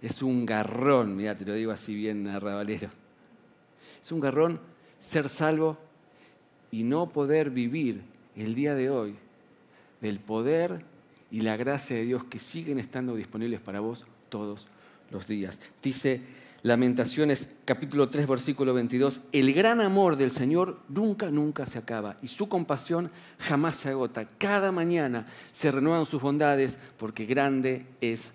es 0.00 0.22
un 0.22 0.46
garrón, 0.46 1.16
mira, 1.16 1.34
te 1.34 1.44
lo 1.44 1.54
digo 1.54 1.72
así 1.72 1.94
bien 1.94 2.28
arrabalero 2.28 2.90
es 4.06 4.12
un 4.12 4.20
garrón 4.20 4.60
ser 5.00 5.28
salvo 5.28 5.76
y 6.70 6.84
no 6.84 7.08
poder 7.08 7.50
vivir 7.50 8.02
el 8.36 8.54
día 8.54 8.76
de 8.76 8.88
hoy 8.88 9.16
del 10.00 10.20
poder 10.20 10.84
y 11.36 11.42
la 11.42 11.58
gracia 11.58 11.94
de 11.94 12.06
Dios 12.06 12.24
que 12.24 12.38
siguen 12.38 12.78
estando 12.78 13.14
disponibles 13.14 13.60
para 13.60 13.80
vos 13.80 14.06
todos 14.30 14.68
los 15.10 15.26
días. 15.26 15.60
Dice 15.82 16.22
Lamentaciones 16.62 17.50
capítulo 17.66 18.08
3 18.08 18.26
versículo 18.26 18.72
22, 18.72 19.20
el 19.32 19.52
gran 19.52 19.82
amor 19.82 20.16
del 20.16 20.30
Señor 20.30 20.78
nunca, 20.88 21.30
nunca 21.30 21.66
se 21.66 21.78
acaba 21.78 22.16
y 22.22 22.28
su 22.28 22.48
compasión 22.48 23.10
jamás 23.38 23.76
se 23.76 23.90
agota. 23.90 24.26
Cada 24.26 24.72
mañana 24.72 25.26
se 25.52 25.70
renuevan 25.70 26.06
sus 26.06 26.22
bondades 26.22 26.78
porque 26.96 27.26
grande 27.26 27.84
es 28.00 28.32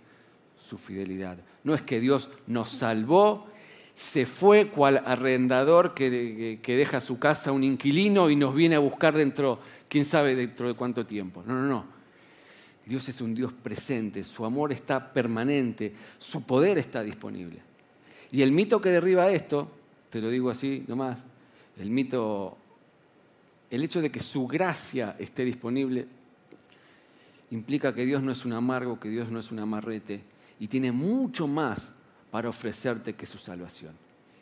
su 0.59 0.77
fidelidad. 0.77 1.39
No 1.63 1.73
es 1.73 1.81
que 1.81 1.99
Dios 1.99 2.29
nos 2.45 2.69
salvó 2.69 3.47
se 3.95 4.27
fue 4.27 4.67
cual 4.67 5.01
arrendador 5.07 5.95
que, 5.95 6.59
deja 6.63 7.01
su 7.01 7.17
casa 7.17 7.51
un 7.51 7.63
inquilino 7.63 8.29
y 8.29 8.35
nos 8.35 8.53
viene 8.53 8.75
a 8.75 8.79
buscar 8.79 9.15
dentro, 9.15 9.59
quién 9.89 10.05
sabe 10.05 10.35
dentro 10.35 10.67
de 10.67 10.75
cuánto 10.75 11.03
tiempo. 11.07 11.43
No, 11.47 11.55
no, 11.55 11.67
no. 11.67 12.00
Dios 12.85 13.07
es 13.09 13.21
un 13.21 13.35
Dios 13.35 13.53
presente, 13.53 14.23
su 14.23 14.43
amor 14.43 14.71
está 14.71 15.13
permanente, 15.13 15.93
su 16.17 16.43
poder 16.43 16.77
está 16.77 17.03
disponible. 17.03 17.59
Y 18.31 18.41
el 18.41 18.51
mito 18.51 18.81
que 18.81 18.89
derriba 18.89 19.29
esto, 19.29 19.69
te 20.09 20.19
lo 20.19 20.29
digo 20.29 20.49
así 20.49 20.83
nomás, 20.87 21.19
el 21.77 21.89
mito, 21.89 22.57
el 23.69 23.83
hecho 23.83 24.01
de 24.01 24.11
que 24.11 24.19
su 24.19 24.47
gracia 24.47 25.15
esté 25.19 25.45
disponible, 25.45 26.07
implica 27.51 27.93
que 27.93 28.05
Dios 28.05 28.23
no 28.23 28.31
es 28.31 28.45
un 28.45 28.53
amargo, 28.53 28.99
que 28.99 29.09
Dios 29.09 29.29
no 29.29 29.39
es 29.39 29.51
un 29.51 29.59
amarrete, 29.59 30.23
y 30.59 30.67
tiene 30.67 30.91
mucho 30.91 31.47
más 31.47 31.91
para 32.29 32.49
ofrecerte 32.49 33.13
que 33.13 33.25
su 33.25 33.37
salvación. 33.37 33.93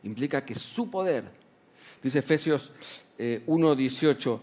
Implica 0.03 0.45
que 0.45 0.55
su 0.55 0.89
poder, 0.89 1.25
dice 2.01 2.19
Efesios 2.19 2.71
1.18, 3.17 4.35
eh, 4.35 4.39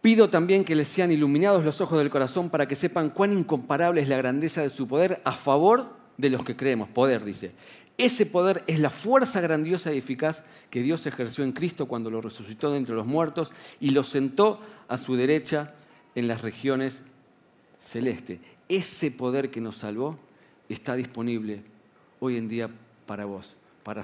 pido 0.00 0.30
también 0.30 0.64
que 0.64 0.74
les 0.74 0.88
sean 0.88 1.12
iluminados 1.12 1.64
los 1.64 1.80
ojos 1.80 1.98
del 1.98 2.10
corazón 2.10 2.50
para 2.50 2.66
que 2.66 2.76
sepan 2.76 3.10
cuán 3.10 3.32
incomparable 3.32 4.00
es 4.00 4.08
la 4.08 4.16
grandeza 4.16 4.62
de 4.62 4.70
su 4.70 4.86
poder 4.86 5.20
a 5.24 5.32
favor 5.32 5.94
de 6.16 6.30
los 6.30 6.44
que 6.44 6.56
creemos. 6.56 6.88
Poder, 6.88 7.24
dice. 7.24 7.52
Ese 7.98 8.24
poder 8.24 8.64
es 8.66 8.80
la 8.80 8.88
fuerza 8.88 9.40
grandiosa 9.42 9.92
y 9.92 9.98
eficaz 9.98 10.42
que 10.70 10.82
Dios 10.82 11.04
ejerció 11.06 11.44
en 11.44 11.52
Cristo 11.52 11.86
cuando 11.86 12.10
lo 12.10 12.22
resucitó 12.22 12.70
de 12.70 12.78
entre 12.78 12.94
los 12.94 13.06
muertos 13.06 13.52
y 13.78 13.90
lo 13.90 14.04
sentó 14.04 14.60
a 14.88 14.96
su 14.96 15.16
derecha 15.16 15.74
en 16.14 16.26
las 16.26 16.40
regiones 16.40 17.02
celestes. 17.78 18.40
Ese 18.70 19.10
poder 19.10 19.50
que 19.50 19.60
nos 19.60 19.76
salvó 19.76 20.18
está 20.68 20.94
disponible 20.94 21.62
hoy 22.20 22.38
en 22.38 22.48
día 22.48 22.70
para 23.04 23.26
vos, 23.26 23.54
para 23.82 24.02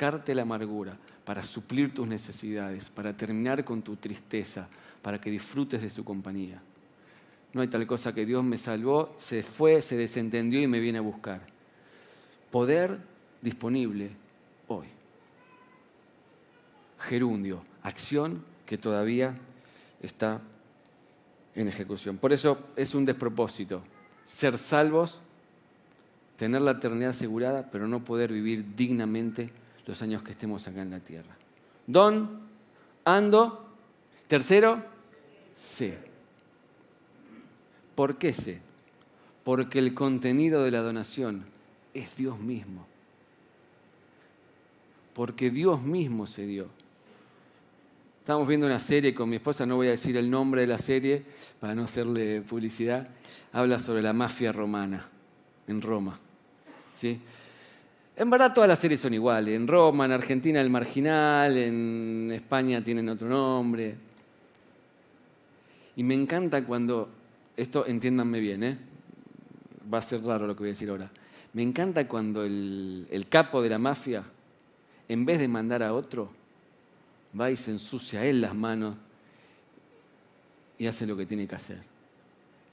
sacarte 0.00 0.34
la 0.34 0.42
amargura, 0.42 0.96
para 1.26 1.42
suplir 1.42 1.92
tus 1.92 2.08
necesidades, 2.08 2.88
para 2.88 3.14
terminar 3.14 3.62
con 3.66 3.82
tu 3.82 3.96
tristeza, 3.96 4.66
para 5.02 5.20
que 5.20 5.30
disfrutes 5.30 5.82
de 5.82 5.90
su 5.90 6.06
compañía. 6.06 6.62
No 7.52 7.60
hay 7.60 7.68
tal 7.68 7.86
cosa 7.86 8.14
que 8.14 8.24
Dios 8.24 8.42
me 8.42 8.56
salvó, 8.56 9.12
se 9.18 9.42
fue, 9.42 9.82
se 9.82 9.98
desentendió 9.98 10.62
y 10.62 10.66
me 10.66 10.80
viene 10.80 10.96
a 10.96 11.02
buscar. 11.02 11.42
Poder 12.50 12.98
disponible 13.42 14.08
hoy. 14.68 14.86
Gerundio, 17.00 17.62
acción 17.82 18.42
que 18.64 18.78
todavía 18.78 19.36
está 20.00 20.40
en 21.54 21.68
ejecución. 21.68 22.16
Por 22.16 22.32
eso 22.32 22.58
es 22.74 22.94
un 22.94 23.04
despropósito 23.04 23.82
ser 24.24 24.56
salvos, 24.56 25.20
tener 26.38 26.62
la 26.62 26.70
eternidad 26.70 27.10
asegurada, 27.10 27.68
pero 27.70 27.86
no 27.86 28.02
poder 28.02 28.32
vivir 28.32 28.64
dignamente 28.74 29.50
los 29.86 30.00
años 30.02 30.22
que 30.22 30.32
estemos 30.32 30.66
acá 30.66 30.82
en 30.82 30.90
la 30.90 31.00
tierra. 31.00 31.36
Don, 31.86 32.40
ando. 33.04 33.66
Tercero, 34.28 34.84
sé. 35.54 35.98
¿Por 37.94 38.16
qué 38.16 38.32
sé? 38.32 38.60
Porque 39.42 39.78
el 39.78 39.94
contenido 39.94 40.62
de 40.62 40.70
la 40.70 40.80
donación 40.80 41.44
es 41.92 42.16
Dios 42.16 42.38
mismo. 42.38 42.86
Porque 45.14 45.50
Dios 45.50 45.82
mismo 45.82 46.26
se 46.26 46.46
dio. 46.46 46.68
Estamos 48.20 48.46
viendo 48.46 48.66
una 48.66 48.78
serie 48.78 49.12
con 49.14 49.28
mi 49.28 49.36
esposa, 49.36 49.66
no 49.66 49.76
voy 49.76 49.88
a 49.88 49.90
decir 49.90 50.16
el 50.16 50.30
nombre 50.30 50.60
de 50.60 50.66
la 50.68 50.78
serie 50.78 51.24
para 51.58 51.74
no 51.74 51.84
hacerle 51.84 52.42
publicidad. 52.42 53.08
Habla 53.52 53.78
sobre 53.78 54.02
la 54.02 54.12
mafia 54.12 54.52
romana 54.52 55.08
en 55.66 55.82
Roma. 55.82 56.18
¿sí? 56.94 57.20
En 58.20 58.28
verdad 58.28 58.52
todas 58.52 58.68
las 58.68 58.78
series 58.78 59.00
son 59.00 59.14
iguales. 59.14 59.56
En 59.56 59.66
Roma, 59.66 60.04
en 60.04 60.12
Argentina 60.12 60.60
el 60.60 60.68
marginal, 60.68 61.56
en 61.56 62.30
España 62.34 62.84
tienen 62.84 63.08
otro 63.08 63.26
nombre. 63.26 63.94
Y 65.96 66.02
me 66.04 66.12
encanta 66.12 66.62
cuando, 66.66 67.08
esto 67.56 67.86
entiéndanme 67.86 68.38
bien, 68.40 68.62
¿eh? 68.62 68.78
va 69.90 69.96
a 69.96 70.02
ser 70.02 70.22
raro 70.22 70.46
lo 70.46 70.54
que 70.54 70.58
voy 70.58 70.68
a 70.68 70.72
decir 70.72 70.90
ahora. 70.90 71.10
Me 71.54 71.62
encanta 71.62 72.06
cuando 72.06 72.44
el, 72.44 73.06
el 73.10 73.26
capo 73.26 73.62
de 73.62 73.70
la 73.70 73.78
mafia, 73.78 74.22
en 75.08 75.24
vez 75.24 75.38
de 75.38 75.48
mandar 75.48 75.82
a 75.82 75.94
otro, 75.94 76.30
va 77.40 77.50
y 77.50 77.56
se 77.56 77.70
ensucia 77.70 78.22
él 78.26 78.42
las 78.42 78.54
manos 78.54 78.96
y 80.76 80.86
hace 80.86 81.06
lo 81.06 81.16
que 81.16 81.24
tiene 81.24 81.48
que 81.48 81.54
hacer, 81.54 81.78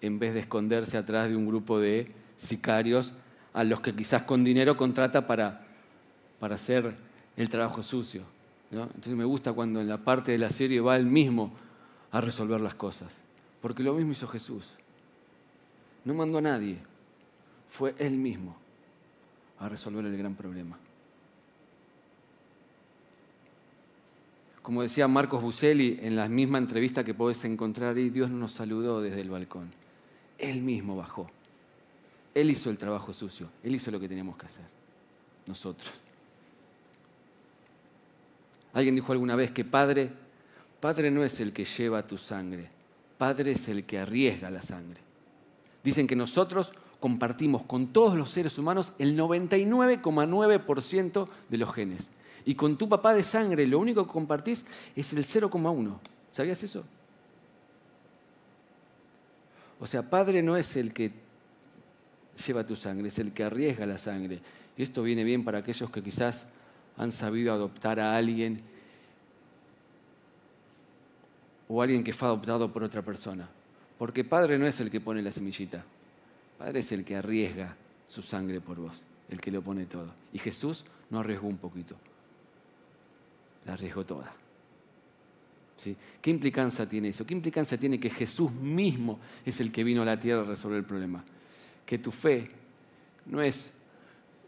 en 0.01 0.19
vez 0.19 0.33
de 0.33 0.41
esconderse 0.41 0.97
atrás 0.97 1.29
de 1.29 1.37
un 1.37 1.47
grupo 1.47 1.79
de 1.79 2.11
sicarios 2.35 3.13
a 3.57 3.63
los 3.63 3.81
que 3.81 3.91
quizás 3.91 4.21
con 4.21 4.43
dinero 4.43 4.77
contrata 4.77 5.25
para, 5.25 5.65
para 6.39 6.53
hacer 6.53 6.95
el 7.35 7.49
trabajo 7.49 7.81
sucio. 7.81 8.21
Entonces 8.69 9.15
me 9.15 9.25
gusta 9.25 9.51
cuando 9.51 9.81
en 9.81 9.87
la 9.87 9.97
parte 9.97 10.31
de 10.31 10.37
la 10.37 10.51
serie 10.51 10.79
va 10.79 10.95
él 10.95 11.07
mismo 11.07 11.51
a 12.11 12.21
resolver 12.21 12.61
las 12.61 12.75
cosas, 12.75 13.11
porque 13.59 13.81
lo 13.81 13.95
mismo 13.95 14.11
hizo 14.11 14.27
Jesús. 14.27 14.75
No 16.05 16.13
mandó 16.13 16.37
a 16.37 16.41
nadie, 16.41 16.77
fue 17.67 17.95
él 17.97 18.17
mismo 18.17 18.55
a 19.59 19.67
resolver 19.67 20.05
el 20.05 20.15
gran 20.15 20.35
problema. 20.35 20.77
Como 24.61 24.83
decía 24.83 25.07
Marcos 25.07 25.41
Buselli 25.41 25.97
en 26.03 26.15
la 26.15 26.29
misma 26.29 26.59
entrevista 26.59 27.03
que 27.03 27.15
podés 27.15 27.43
encontrar 27.43 27.95
ahí, 27.95 28.11
Dios 28.11 28.29
nos 28.29 28.51
saludó 28.51 29.01
desde 29.01 29.21
el 29.21 29.31
balcón. 29.31 29.71
Él 30.37 30.61
mismo 30.61 30.95
bajó. 30.95 31.31
Él 32.38 32.51
hizo 32.51 32.70
el 32.70 32.77
trabajo 32.77 33.12
sucio. 33.13 33.50
Él 33.63 33.74
hizo 33.74 33.89
lo 33.89 34.00
que 34.00 34.08
teníamos 34.08 34.38
que 34.38 34.46
hacer. 34.46 34.65
Nosotros. 35.48 35.91
Alguien 38.74 38.94
dijo 38.94 39.12
alguna 39.12 39.36
vez 39.36 39.50
que 39.50 39.65
Padre, 39.65 40.12
Padre 40.79 41.10
no 41.10 41.24
es 41.24 41.39
el 41.39 41.51
que 41.51 41.65
lleva 41.65 42.06
tu 42.06 42.15
sangre. 42.15 42.70
Padre 43.17 43.53
es 43.53 43.67
el 43.70 43.86
que 43.86 43.98
arriesga 43.98 44.51
la 44.51 44.62
sangre. 44.62 45.01
Dicen 45.84 46.06
que 46.06 46.15
nosotros 46.15 46.74
compartimos 47.00 47.63
con 47.63 47.88
todos 47.88 48.13
los 48.13 48.29
seres 48.29 48.60
humanos 48.60 48.94
el 49.00 49.17
99,9% 49.17 51.27
de 51.50 51.58
los 51.58 51.74
genes. 51.74 52.12
Y 52.46 52.53
con 52.53 52.77
tu 52.77 52.88
papá 52.88 53.15
de 53.15 53.24
sangre 53.24 53.65
lo 53.65 53.79
único 53.79 54.06
que 54.06 54.13
compartís 54.13 54.63
es 54.96 55.12
el 55.12 55.24
0,1. 55.24 55.98
¿Sabías 56.32 56.62
eso? 56.62 56.84
O 59.79 59.88
sea, 59.88 60.08
padre 60.08 60.44
no 60.44 60.56
es 60.56 60.75
el 60.75 60.94
que 60.94 61.25
lleva 62.38 62.65
tu 62.65 62.75
sangre, 62.75 63.08
es 63.08 63.20
el 63.20 63.32
que 63.32 63.44
arriesga 63.44 63.86
la 63.86 63.98
sangre. 63.98 64.39
Y 64.77 64.84
esto 64.84 65.03
viene 65.03 65.24
bien 65.24 65.44
para 65.44 65.60
aquellos 65.60 65.89
que 65.89 66.01
quizás 66.01 66.46
han 66.98 67.12
sabido 67.12 67.53
adoptar 67.53 68.00
a 68.00 68.15
alguien 68.15 68.62
o 71.67 71.82
alguien 71.82 72.04
que 72.04 72.13
fue 72.13 72.28
adoptado 72.28 72.71
por 72.71 72.84
otra 72.84 73.02
persona. 73.02 73.47
Porque 73.97 74.23
padre 74.23 74.58
no 74.58 74.67
es 74.67 74.80
el 74.80 74.91
que 74.91 75.02
pone 75.02 75.21
la 75.21 75.32
semillita, 75.32 75.84
padre 76.58 76.80
es 76.80 76.91
el 76.91 77.04
que 77.04 77.15
arriesga 77.15 77.76
su 78.08 78.21
sangre 78.21 78.62
por 78.62 78.78
vos, 78.78 79.02
el 79.30 79.41
que 79.41 79.52
lo 79.52 79.62
pone 79.62 79.86
todo. 79.86 80.13
Y 80.32 80.39
Jesús 80.39 80.86
no 81.10 81.19
arriesgó 81.19 81.47
un 81.47 81.58
poquito, 81.58 81.95
la 83.65 83.73
arriesgó 83.73 84.06
toda. 84.06 84.34
¿Sí? 85.76 85.95
¿Qué 86.21 86.32
implicancia 86.32 86.88
tiene 86.88 87.10
eso? 87.10 87.26
¿Qué 87.26 87.36
implicancia 87.36 87.78
tiene 87.78 88.00
que 88.00 88.10
Jesús 88.10 88.52
mismo 88.52 89.19
es 89.45 89.60
el 89.60 89.71
que 89.71 89.84
vino 89.84 90.02
a 90.02 90.06
la 90.06 90.19
tierra 90.19 90.41
a 90.41 90.45
resolver 90.45 90.80
el 90.80 90.86
problema? 90.86 91.23
Que 91.88 91.97
tu 91.97 92.12
fe 92.12 92.47
no 93.26 93.41
es 93.41 93.73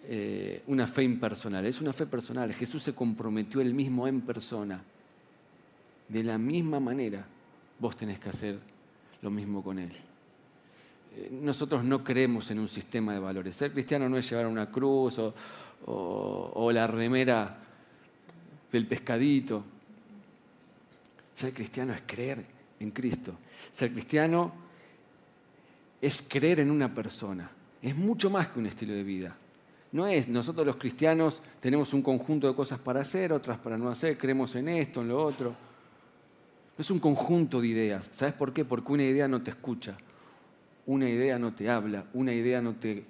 eh, 0.03 0.61
una 0.67 0.85
fe 0.85 1.03
impersonal, 1.03 1.65
es 1.65 1.81
una 1.81 1.93
fe 1.93 2.05
personal. 2.05 2.53
Jesús 2.53 2.83
se 2.83 2.93
comprometió 2.93 3.61
él 3.61 3.73
mismo 3.73 4.07
en 4.07 4.21
persona. 4.21 4.83
De 6.07 6.23
la 6.23 6.37
misma 6.37 6.79
manera, 6.79 7.25
vos 7.79 7.97
tenés 7.97 8.19
que 8.19 8.29
hacer 8.29 8.59
lo 9.21 9.31
mismo 9.31 9.63
con 9.63 9.79
él. 9.79 9.91
Eh, 11.15 11.29
nosotros 11.31 11.83
no 11.83 12.03
creemos 12.03 12.51
en 12.51 12.59
un 12.59 12.67
sistema 12.67 13.13
de 13.13 13.19
valores. 13.19 13.55
Ser 13.55 13.71
cristiano 13.71 14.07
no 14.07 14.17
es 14.17 14.29
llevar 14.29 14.45
una 14.45 14.69
cruz 14.69 15.19
o 15.85 16.71
la 16.71 16.85
remera 16.85 17.57
del 18.71 18.85
pescadito. 18.85 19.63
Ser 21.33 21.53
cristiano 21.53 21.93
es 21.93 22.01
creer 22.05 22.45
en 22.79 22.91
Cristo. 22.91 23.35
Ser 23.71 23.91
cristiano 23.91 24.68
es 26.01 26.23
creer 26.27 26.59
en 26.59 26.71
una 26.71 26.93
persona. 26.93 27.51
Es 27.81 27.95
mucho 27.95 28.29
más 28.29 28.49
que 28.49 28.59
un 28.59 28.65
estilo 28.65 28.93
de 28.93 29.03
vida. 29.03 29.37
No 29.91 30.05
es, 30.05 30.27
nosotros 30.27 30.65
los 30.65 30.75
cristianos 30.75 31.41
tenemos 31.59 31.93
un 31.93 32.01
conjunto 32.01 32.47
de 32.47 32.55
cosas 32.55 32.79
para 32.79 33.01
hacer, 33.01 33.33
otras 33.33 33.57
para 33.57 33.77
no 33.77 33.89
hacer, 33.89 34.17
creemos 34.17 34.55
en 34.55 34.69
esto, 34.69 35.01
en 35.01 35.07
lo 35.07 35.23
otro. 35.23 35.55
Es 36.77 36.91
un 36.91 36.99
conjunto 36.99 37.59
de 37.59 37.67
ideas. 37.67 38.09
¿Sabes 38.11 38.33
por 38.33 38.53
qué? 38.53 38.65
Porque 38.65 38.91
una 38.91 39.03
idea 39.03 39.27
no 39.27 39.41
te 39.41 39.49
escucha, 39.51 39.97
una 40.85 41.09
idea 41.09 41.39
no 41.39 41.53
te 41.53 41.69
habla, 41.69 42.05
una 42.13 42.33
idea 42.33 42.61
no 42.61 42.75
te 42.75 43.03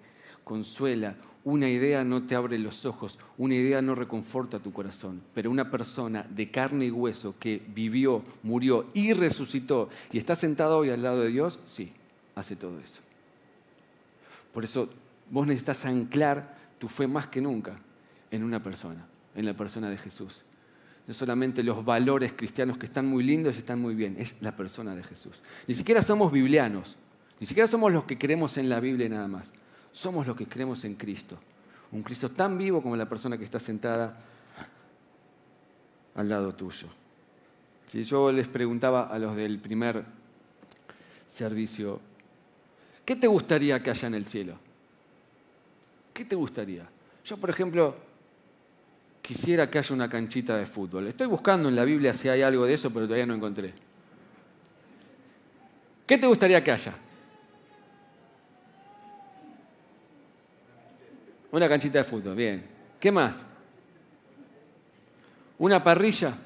consuela, 0.43 1.15
una 1.43 1.69
idea 1.69 2.04
no 2.04 2.23
te 2.23 2.36
abre 2.36 2.58
los 2.58 2.86
ojos, 2.86 3.19
una 3.38 3.56
idea 3.56 3.82
no 3.82 3.93
reconforta 3.93 4.60
tu 4.60 4.71
corazón, 4.71 5.21
pero 5.34 5.52
una 5.52 5.69
persona 5.69 6.25
de 6.30 6.49
carne 6.49 6.86
y 6.86 6.91
hueso 6.91 7.36
que 7.39 7.62
vivió, 7.67 8.23
murió 8.43 8.88
y 8.93 9.13
resucitó 9.13 9.89
y 10.12 10.17
está 10.17 10.36
sentado 10.36 10.78
hoy 10.78 10.89
al 10.89 11.04
lado 11.04 11.21
de 11.21 11.30
Dios, 11.30 11.60
sí, 11.65 11.93
hace 12.39 12.56
todo 12.56 12.80
eso. 12.80 13.02
Por 14.54 14.63
eso 14.63 14.89
vos 15.30 15.45
necesitas 15.45 15.86
anclar 15.86 16.58
tu 16.80 16.88
fe 16.88 17.08
más 17.08 17.28
que 17.28 17.41
nunca 17.41 17.80
en 18.32 18.43
una 18.43 18.62
persona, 18.62 19.06
en 19.36 19.45
la 19.45 19.54
persona 19.54 19.89
de 19.89 19.97
Jesús. 19.97 20.43
No 21.08 21.13
solamente 21.13 21.63
los 21.63 21.84
valores 21.84 22.34
cristianos 22.34 22.78
que 22.78 22.86
están 22.86 23.08
muy 23.08 23.23
lindos 23.23 23.56
y 23.56 23.60
están 23.60 23.80
muy 23.80 23.95
bien, 23.95 24.15
es 24.17 24.36
la 24.41 24.56
persona 24.56 24.95
de 24.95 25.04
Jesús. 25.04 25.41
Ni 25.67 25.73
siquiera 25.73 26.04
somos 26.04 26.32
biblianos, 26.32 26.97
ni 27.39 27.45
siquiera 27.47 27.67
somos 27.67 27.91
los 27.91 28.06
que 28.06 28.17
creemos 28.17 28.58
en 28.58 28.69
la 28.69 28.80
Biblia 28.80 29.10
nada 29.10 29.28
más 29.28 29.54
somos 29.91 30.28
los 30.28 30.36
que 30.36 30.47
creemos 30.47 30.84
en 30.86 30.95
Cristo. 30.95 31.38
Un 31.91 32.04
Cristo 32.04 32.30
tan 32.32 32.58
vivo 32.58 32.82
como 32.82 32.95
la 32.95 33.10
persona 33.10 33.38
que 33.38 33.43
está 33.43 33.60
sentada 33.60 34.17
al 36.15 36.30
lado 36.30 36.54
tuyo. 36.54 36.88
Si 37.88 38.04
yo 38.04 38.32
les 38.32 38.47
preguntaba 38.47 39.08
a 39.08 39.17
los 39.17 39.36
del 39.36 39.60
primer 39.60 40.06
servicio, 41.25 41.99
¿qué 43.10 43.15
te 43.15 43.26
gustaría 43.26 43.82
que 43.82 43.89
haya 43.89 44.08
en 44.08 44.13
el 44.13 44.26
cielo? 44.28 44.54
¿Qué 46.13 46.26
te 46.26 46.36
gustaría? 46.36 46.88
Yo, 47.26 47.38
por 47.38 47.50
ejemplo, 47.50 47.95
quisiera 49.19 49.67
que 49.67 49.80
haya 49.80 49.95
una 49.95 50.08
canchita 50.08 50.56
de 50.56 50.67
fútbol. 50.67 51.08
Estoy 51.08 51.26
buscando 51.26 51.69
en 51.69 51.76
la 51.76 51.86
Biblia 51.86 52.13
si 52.13 52.30
hay 52.30 52.43
algo 52.43 52.67
de 52.67 52.76
eso, 52.76 52.91
pero 52.91 53.08
todavía 53.08 53.26
no 53.26 53.34
encontré. 53.34 53.74
¿Qué 56.06 56.19
te 56.19 56.28
gustaría 56.28 56.63
que 56.63 56.69
haya? 56.69 56.93
Una 61.52 61.67
canchita 61.67 61.98
de 61.98 62.04
fútbol, 62.04 62.36
bien. 62.36 62.63
¿Qué 63.00 63.12
más? 63.12 63.43
Una 65.58 65.84
parrilla. 65.84 66.38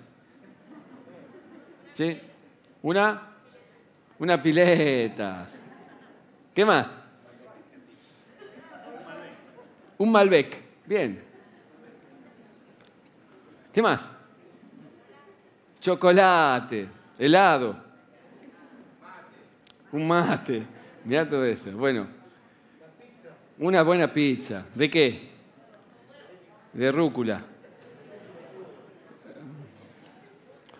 ¿Sí? 1.94 2.22
Una, 2.82 3.34
una 4.18 4.42
pileta. 4.42 5.50
¿Qué 6.54 6.66
más? 6.66 6.88
Un 9.98 10.12
Malbec. 10.12 10.62
Bien. 10.86 11.24
¿Qué 13.72 13.82
más? 13.82 14.10
Chocolate, 15.80 16.88
helado. 17.18 17.76
Un 19.92 20.08
mate. 20.08 20.64
Mira 21.06 21.28
todo 21.28 21.44
eso. 21.46 21.72
Bueno. 21.72 22.08
Una 23.60 23.82
buena 23.82 24.12
pizza. 24.12 24.66
¿De 24.76 24.90
qué? 24.90 25.30
De 26.74 26.92
rúcula. 26.92 27.42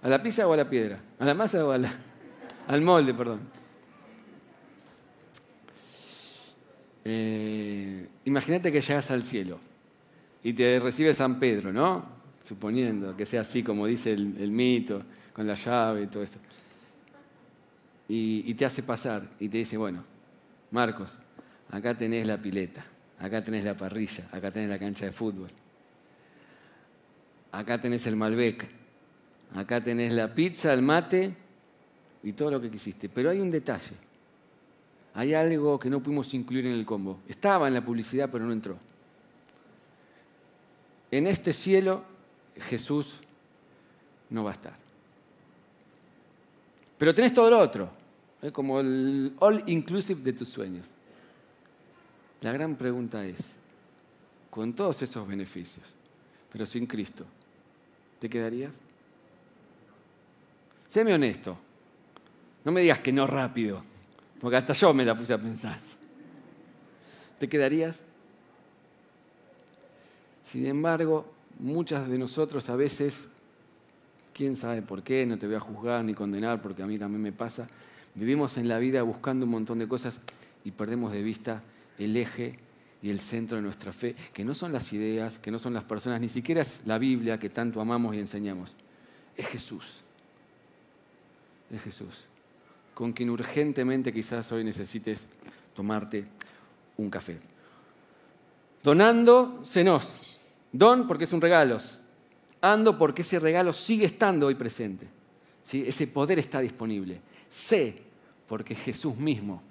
¿A 0.02 0.08
la 0.10 0.22
pizza 0.22 0.48
o 0.48 0.54
a 0.54 0.58
la 0.58 0.70
piedra? 0.70 1.00
¿A 1.20 1.26
la 1.26 1.34
masa 1.34 1.66
o 1.66 1.72
al 1.72 2.82
molde, 2.82 3.14
perdón? 3.14 3.63
Eh, 7.06 8.08
imagínate 8.26 8.72
que 8.72 8.82
llegas 8.82 9.12
al 9.12 9.24
cielo 9.24 9.60
y 10.44 10.54
te 10.54 10.80
recibe 10.80 11.14
San 11.14 11.40
Pedro, 11.40 11.74
¿no? 11.74 12.06
Suponiendo 12.46 13.16
que 13.16 13.26
sea 13.26 13.42
así 13.42 13.64
como 13.64 13.88
dice 13.88 14.12
el, 14.12 14.52
mito, 14.52 15.04
con 15.34 15.48
la 15.48 15.56
llave 15.56 16.04
y 16.04 16.08
todo 16.08 16.24
eso. 16.24 16.40
y 18.08 18.54
te 18.54 18.66
hace 18.66 18.84
pasar 18.84 19.24
y 19.40 19.50
te 19.50 19.58
dice, 19.58 19.78
bueno, 19.78 20.04
Marcos, 20.74 21.14
acá 21.70 21.96
tenés 21.96 22.26
la 22.26 22.38
pileta, 22.38 22.84
acá 23.20 23.44
tenés 23.44 23.64
la 23.64 23.78
parrilla, 23.78 24.28
acá 24.32 24.50
tenés 24.50 24.70
la 24.70 24.80
cancha 24.80 25.06
de 25.06 25.12
fútbol, 25.12 25.50
acá 27.52 27.80
tenés 27.80 28.08
el 28.08 28.16
Malbec, 28.16 28.68
acá 29.56 29.84
tenés 29.84 30.14
la 30.14 30.34
pizza, 30.34 30.74
el 30.74 30.82
mate 30.82 31.36
y 32.24 32.34
todo 32.34 32.50
lo 32.50 32.60
que 32.60 32.72
quisiste. 32.72 33.08
Pero 33.08 33.30
hay 33.30 33.40
un 33.40 33.52
detalle, 33.52 33.96
hay 35.14 35.34
algo 35.34 35.80
que 35.80 35.90
no 35.90 36.02
pudimos 36.02 36.34
incluir 36.34 36.66
en 36.66 36.74
el 36.74 36.86
combo. 36.86 37.20
Estaba 37.28 37.68
en 37.68 37.74
la 37.76 37.86
publicidad, 37.86 38.30
pero 38.32 38.46
no 38.46 38.52
entró. 38.52 38.78
En 41.12 41.28
este 41.28 41.54
cielo 41.54 42.04
Jesús 42.58 43.20
no 44.30 44.44
va 44.44 44.52
a 44.52 44.54
estar. 44.54 44.74
Pero 46.98 47.14
tenés 47.14 47.34
todo 47.34 47.50
lo 47.50 47.60
otro, 47.60 47.90
como 48.52 48.80
el 48.80 49.34
all 49.40 49.64
inclusive 49.68 50.22
de 50.22 50.34
tus 50.34 50.50
sueños. 50.50 50.88
La 52.42 52.52
gran 52.52 52.76
pregunta 52.76 53.26
es, 53.26 53.40
con 54.50 54.74
todos 54.74 55.02
esos 55.02 55.28
beneficios, 55.28 55.86
pero 56.52 56.66
sin 56.66 56.86
Cristo, 56.86 57.26
¿te 58.20 58.30
quedarías? 58.30 58.72
Séme 60.88 61.14
honesto. 61.14 61.58
No 62.64 62.72
me 62.72 62.82
digas 62.82 63.00
que 63.00 63.12
no 63.12 63.28
rápido, 63.28 63.84
porque 64.44 64.58
hasta 64.58 64.74
yo 64.74 64.94
me 64.94 65.06
la 65.06 65.16
puse 65.16 65.32
a 65.32 65.38
pensar. 65.38 65.80
¿Te 67.40 67.48
quedarías? 67.48 68.02
Sin 70.44 70.66
embargo, 70.66 71.32
muchas 71.60 72.10
de 72.10 72.18
nosotros 72.18 72.70
a 72.70 72.76
veces, 72.76 73.30
quién 74.34 74.58
sabe 74.58 74.82
por 74.82 75.02
qué, 75.02 75.26
no 75.26 75.38
te 75.38 75.48
voy 75.48 75.56
a 75.56 75.62
juzgar 75.62 76.04
ni 76.04 76.14
condenar, 76.14 76.62
porque 76.62 76.84
a 76.84 76.86
mí 76.86 77.00
también 77.00 77.22
me 77.22 77.32
pasa, 77.32 77.70
vivimos 78.16 78.58
en 78.58 78.68
la 78.68 78.80
vida 78.80 79.02
buscando 79.04 79.46
un 79.46 79.52
montón 79.54 79.80
de 79.80 79.88
cosas 79.88 80.20
y 80.66 80.72
perdemos 80.72 81.14
de 81.14 81.24
vista 81.24 81.64
el 81.98 82.18
eje 82.18 82.60
y 83.02 83.12
el 83.12 83.22
centro 83.22 83.56
de 83.56 83.64
nuestra 83.64 83.94
fe, 83.94 84.14
que 84.34 84.44
no 84.44 84.54
son 84.54 84.74
las 84.74 84.92
ideas, 84.92 85.40
que 85.40 85.52
no 85.52 85.60
son 85.60 85.74
las 85.74 85.86
personas, 85.86 86.20
ni 86.20 86.28
siquiera 86.28 86.62
es 86.62 86.82
la 86.86 86.98
Biblia 86.98 87.40
que 87.40 87.50
tanto 87.50 87.80
amamos 87.80 88.14
y 88.14 88.20
enseñamos. 88.20 88.76
Es 89.38 89.48
Jesús. 89.48 90.02
Es 91.72 91.82
Jesús. 91.82 92.33
Con 93.04 93.12
quien 93.12 93.32
urgentemente 93.32 94.14
quizás 94.14 94.50
hoy 94.54 94.64
necesites 94.64 95.28
tomarte 95.76 96.24
un 96.96 97.10
café. 97.10 97.38
Donando, 98.82 99.60
senos. 99.66 100.22
Don 100.72 101.06
porque 101.06 101.26
es 101.26 101.34
un 101.34 101.42
regalo. 101.42 101.80
Ando 102.62 102.98
porque 102.98 103.24
ese 103.24 103.40
regalo 103.40 103.74
sigue 103.74 104.06
estando 104.06 104.48
hoy 104.48 104.56
presente. 104.56 105.06
¿Sí? 105.64 105.84
Ese 105.86 106.08
poder 106.08 106.40
está 106.40 106.62
disponible. 106.62 107.20
Sé 107.50 108.04
porque 108.48 108.72
es 108.72 108.80
Jesús 108.80 109.18
mismo 109.18 109.62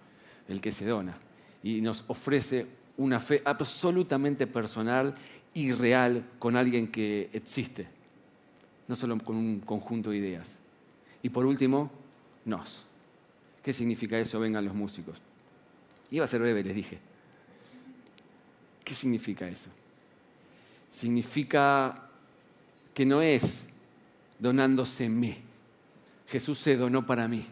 el 0.47 0.61
que 0.61 0.71
se 0.71 0.85
dona 0.85 1.17
y 1.63 1.81
nos 1.81 2.05
ofrece 2.09 2.67
una 2.99 3.19
fe 3.19 3.41
absolutamente 3.47 4.47
personal 4.47 5.15
y 5.55 5.73
real 5.73 6.23
con 6.39 6.55
alguien 6.55 6.87
que 6.87 7.31
existe, 7.33 7.89
no 8.89 8.95
solo 8.95 9.17
con 9.17 9.37
un 9.37 9.61
conjunto 9.61 10.11
de 10.11 10.19
ideas. 10.19 10.53
Y 11.23 11.31
por 11.31 11.47
último, 11.47 11.91
nos. 12.45 12.92
¿Qué 13.63 13.73
significa 13.73 14.19
eso? 14.19 14.41
Vengan 14.41 14.65
los 14.65 14.75
músicos. 14.75 15.21
Iba 16.11 16.25
a 16.25 16.29
ser 16.29 16.41
breve, 16.41 16.63
les 16.63 16.75
dije. 16.75 16.99
¿Qué 18.85 18.95
significa 18.95 19.49
eso? 19.49 19.71
Significa 20.89 22.09
que 22.93 23.07
no 23.07 23.23
es 23.23 23.69
donándose 24.39 25.09
mí. 25.09 25.39
Jesús 26.29 26.59
se 26.59 26.77
donó 26.77 27.07
para 27.07 27.29
mí. 27.29 27.45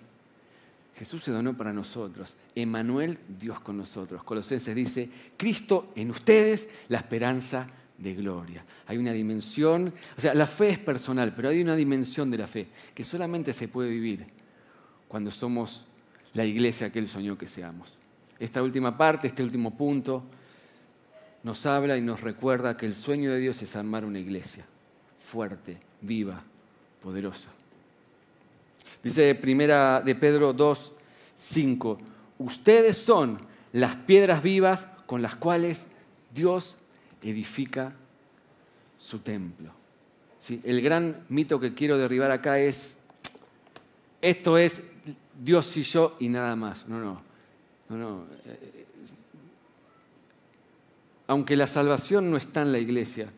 Jesús 0.97 1.23
se 1.23 1.31
donó 1.31 1.57
para 1.57 1.73
nosotros. 1.73 2.37
Emanuel, 2.55 3.19
Dios 3.39 3.61
con 3.61 3.79
nosotros. 3.79 4.23
Colosenses 4.23 4.75
dice, 4.75 5.09
Cristo 5.37 5.93
en 5.95 6.11
ustedes, 6.11 6.69
la 6.89 6.99
esperanza 6.99 7.69
de 7.97 8.15
gloria. 8.15 8.65
Hay 8.87 8.99
una 8.99 9.13
dimensión, 9.13 9.95
o 10.17 10.21
sea, 10.21 10.35
la 10.35 10.47
fe 10.47 10.71
es 10.71 10.79
personal, 10.79 11.35
pero 11.35 11.49
hay 11.49 11.63
una 11.63 11.77
dimensión 11.77 12.31
de 12.31 12.39
la 12.39 12.47
fe 12.47 12.69
que 12.95 13.05
solamente 13.05 13.53
se 13.53 13.69
puede 13.69 13.89
vivir 13.89 14.27
cuando 15.09 15.31
somos 15.31 15.87
la 16.35 16.45
iglesia 16.45 16.91
que 16.91 16.99
Él 16.99 17.09
soñó 17.09 17.37
que 17.37 17.47
seamos. 17.47 17.99
Esta 18.39 18.63
última 18.63 18.97
parte, 18.97 19.27
este 19.27 19.43
último 19.43 19.77
punto, 19.77 20.23
nos 21.43 21.67
habla 21.67 21.97
y 21.97 22.01
nos 22.01 22.21
recuerda 22.21 22.77
que 22.77 22.87
el 22.87 22.95
sueño 22.95 23.33
de 23.33 23.39
Dios 23.39 23.61
es 23.63 23.77
armar 23.77 24.05
una 24.05 24.19
iglesia 24.19 24.67
fuerte, 25.19 25.79
viva, 26.01 26.43
poderosa. 27.03 27.49
Dice 29.03 29.35
primera 29.35 30.01
de 30.01 30.15
Pedro 30.15 30.53
2, 30.53 30.93
5, 31.37 31.99
ustedes 32.39 32.99
son 32.99 33.41
las 33.73 33.97
piedras 33.97 34.43
vivas 34.43 34.89
con 35.07 35.23
las 35.23 35.37
cuales 35.37 35.87
Dios 36.35 36.77
edifica 37.23 37.93
su 38.99 39.21
templo. 39.21 39.73
El 40.65 40.81
gran 40.83 41.25
mito 41.29 41.61
que 41.61 41.75
quiero 41.75 41.99
derribar 41.99 42.31
acá 42.31 42.59
es, 42.59 42.97
esto 44.21 44.59
es 44.59 44.83
Dios 45.39 45.77
y 45.77 45.83
yo 45.83 46.17
y 46.19 46.29
nada 46.29 46.57
más. 46.57 46.87
No, 46.89 46.99
no, 46.99 47.23
no, 47.89 47.97
no. 47.97 48.27
Aunque 51.27 51.57
la 51.57 51.67
salvación 51.67 52.31
no 52.31 52.37
está 52.37 52.63
en 52.63 52.73
la 52.73 52.79
iglesia, 52.79 53.31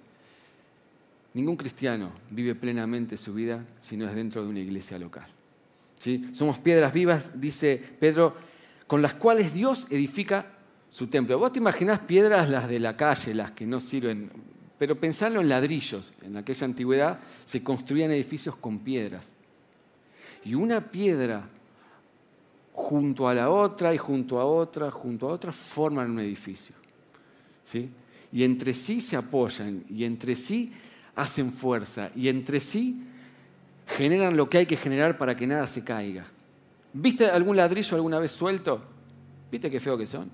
ningún 1.35 1.57
cristiano 1.57 2.13
vive 2.31 2.55
plenamente 2.55 3.17
su 3.17 3.35
vida 3.35 3.67
si 3.81 3.97
no 3.97 4.07
es 4.09 4.15
dentro 4.15 4.43
de 4.43 4.49
una 4.49 4.61
iglesia 4.61 4.99
local. 4.99 5.27
Somos 6.33 6.59
piedras 6.59 6.93
vivas, 6.93 7.31
dice 7.41 7.81
Pedro, 8.01 8.35
con 8.87 9.03
las 9.03 9.15
cuales 9.15 9.55
Dios 9.55 9.87
edifica 9.91 10.47
su 10.91 11.07
templo. 11.07 11.39
Vos 11.39 11.53
te 11.53 11.61
imaginás 11.61 12.01
piedras 12.01 12.49
las 12.49 12.69
de 12.69 12.81
la 12.81 12.97
calle, 12.97 13.35
las 13.35 13.53
que 13.53 13.67
no 13.67 13.79
sirven, 13.79 14.31
pero 14.79 14.99
pensalo 14.99 15.41
en 15.41 15.49
ladrillos. 15.49 16.13
En 16.23 16.37
aquella 16.37 16.65
antigüedad 16.65 17.21
se 17.45 17.63
construían 17.63 18.11
edificios 18.11 18.57
con 18.57 18.81
piedras. 18.81 19.35
Y 20.45 20.55
una 20.55 20.91
piedra 20.91 21.49
junto 22.73 23.29
a 23.29 23.35
la 23.35 23.51
otra 23.51 23.95
y 23.95 23.99
junto 23.99 24.41
a 24.41 24.45
otra, 24.45 24.91
junto 24.91 25.29
a 25.29 25.33
otra, 25.33 25.53
forman 25.53 26.11
un 26.11 26.21
edificio. 26.21 26.75
¿sí? 27.65 27.91
Y 28.33 28.45
entre 28.45 28.73
sí 28.75 29.01
se 29.01 29.17
apoyan 29.17 29.85
y 29.89 30.05
entre 30.05 30.35
sí 30.35 30.73
hacen 31.15 31.53
fuerza 31.53 32.11
y 32.17 32.29
entre 32.29 32.61
sí 32.61 33.03
generan 33.87 34.37
lo 34.37 34.49
que 34.49 34.59
hay 34.59 34.67
que 34.67 34.77
generar 34.77 35.19
para 35.19 35.37
que 35.37 35.47
nada 35.47 35.67
se 35.67 35.85
caiga. 35.85 36.25
¿Viste 36.95 37.27
algún 37.27 37.57
ladrillo 37.57 37.97
alguna 37.97 38.19
vez 38.19 38.33
suelto? 38.33 38.83
¿Viste 39.51 39.71
qué 39.71 39.81
feo 39.81 39.99
que 39.99 40.07
son? 40.07 40.31